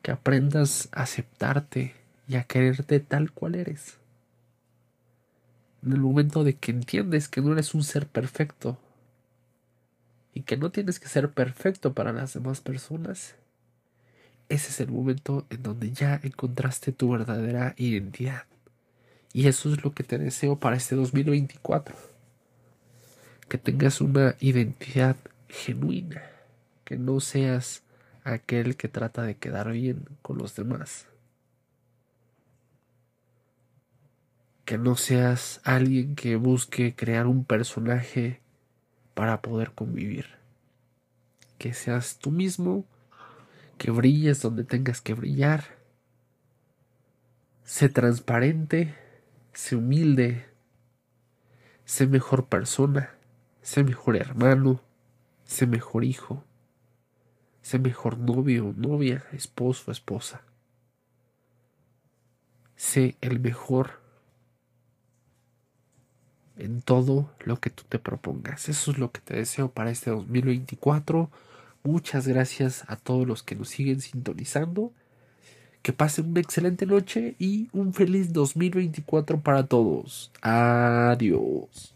Que 0.00 0.12
aprendas 0.12 0.88
a 0.92 1.02
aceptarte 1.02 1.94
y 2.26 2.36
a 2.36 2.44
quererte 2.44 3.00
tal 3.00 3.32
cual 3.32 3.54
eres. 3.54 3.98
En 5.82 5.92
el 5.92 6.00
momento 6.00 6.42
de 6.42 6.56
que 6.56 6.70
entiendes 6.70 7.28
que 7.28 7.42
no 7.42 7.52
eres 7.52 7.74
un 7.74 7.84
ser 7.84 8.06
perfecto, 8.06 8.78
y 10.32 10.40
que 10.40 10.56
no 10.56 10.70
tienes 10.70 10.98
que 10.98 11.08
ser 11.08 11.32
perfecto 11.32 11.92
para 11.92 12.14
las 12.14 12.32
demás 12.32 12.62
personas, 12.62 13.34
ese 14.48 14.70
es 14.70 14.80
el 14.80 14.90
momento 14.90 15.46
en 15.50 15.62
donde 15.62 15.92
ya 15.92 16.18
encontraste 16.22 16.92
tu 16.92 17.10
verdadera 17.10 17.74
identidad. 17.76 18.44
Y 19.34 19.48
eso 19.48 19.68
es 19.68 19.82
lo 19.82 19.92
que 19.92 20.04
te 20.04 20.16
deseo 20.16 20.60
para 20.60 20.76
este 20.76 20.94
2024. 20.94 21.96
Que 23.48 23.58
tengas 23.58 24.00
una 24.00 24.36
identidad 24.38 25.16
genuina, 25.48 26.22
que 26.84 26.96
no 26.96 27.18
seas 27.18 27.82
aquel 28.22 28.76
que 28.76 28.86
trata 28.86 29.22
de 29.22 29.36
quedar 29.36 29.72
bien 29.72 30.04
con 30.22 30.38
los 30.38 30.54
demás. 30.54 31.08
Que 34.64 34.78
no 34.78 34.94
seas 34.94 35.60
alguien 35.64 36.14
que 36.14 36.36
busque 36.36 36.94
crear 36.94 37.26
un 37.26 37.44
personaje 37.44 38.40
para 39.14 39.42
poder 39.42 39.72
convivir. 39.72 40.26
Que 41.58 41.74
seas 41.74 42.18
tú 42.20 42.30
mismo, 42.30 42.84
que 43.78 43.90
brilles 43.90 44.40
donde 44.40 44.62
tengas 44.62 45.00
que 45.00 45.14
brillar. 45.14 45.64
Sé 47.64 47.88
transparente, 47.88 48.94
sé 49.54 49.76
humilde, 49.76 50.46
sé 51.84 52.06
mejor 52.06 52.46
persona, 52.46 53.14
sé 53.62 53.84
mejor 53.84 54.16
hermano, 54.16 54.80
sé 55.44 55.66
mejor 55.66 56.04
hijo, 56.04 56.44
sé 57.62 57.78
mejor 57.78 58.18
novio, 58.18 58.74
novia, 58.76 59.24
esposo, 59.32 59.90
esposa. 59.90 60.42
Sé 62.76 63.16
el 63.20 63.40
mejor 63.40 64.00
en 66.56 66.82
todo 66.82 67.32
lo 67.40 67.60
que 67.60 67.70
tú 67.70 67.84
te 67.88 67.98
propongas. 67.98 68.68
Eso 68.68 68.90
es 68.90 68.98
lo 68.98 69.12
que 69.12 69.20
te 69.20 69.36
deseo 69.36 69.70
para 69.70 69.90
este 69.90 70.10
2024. 70.10 71.30
Muchas 71.82 72.26
gracias 72.26 72.84
a 72.88 72.96
todos 72.96 73.26
los 73.26 73.42
que 73.42 73.54
nos 73.54 73.68
siguen 73.68 74.00
sintonizando. 74.00 74.92
Que 75.84 75.92
pasen 75.92 76.30
una 76.30 76.40
excelente 76.40 76.86
noche 76.86 77.36
y 77.38 77.68
un 77.74 77.92
feliz 77.92 78.32
2024 78.32 79.42
para 79.42 79.66
todos. 79.66 80.32
Adiós. 80.40 81.93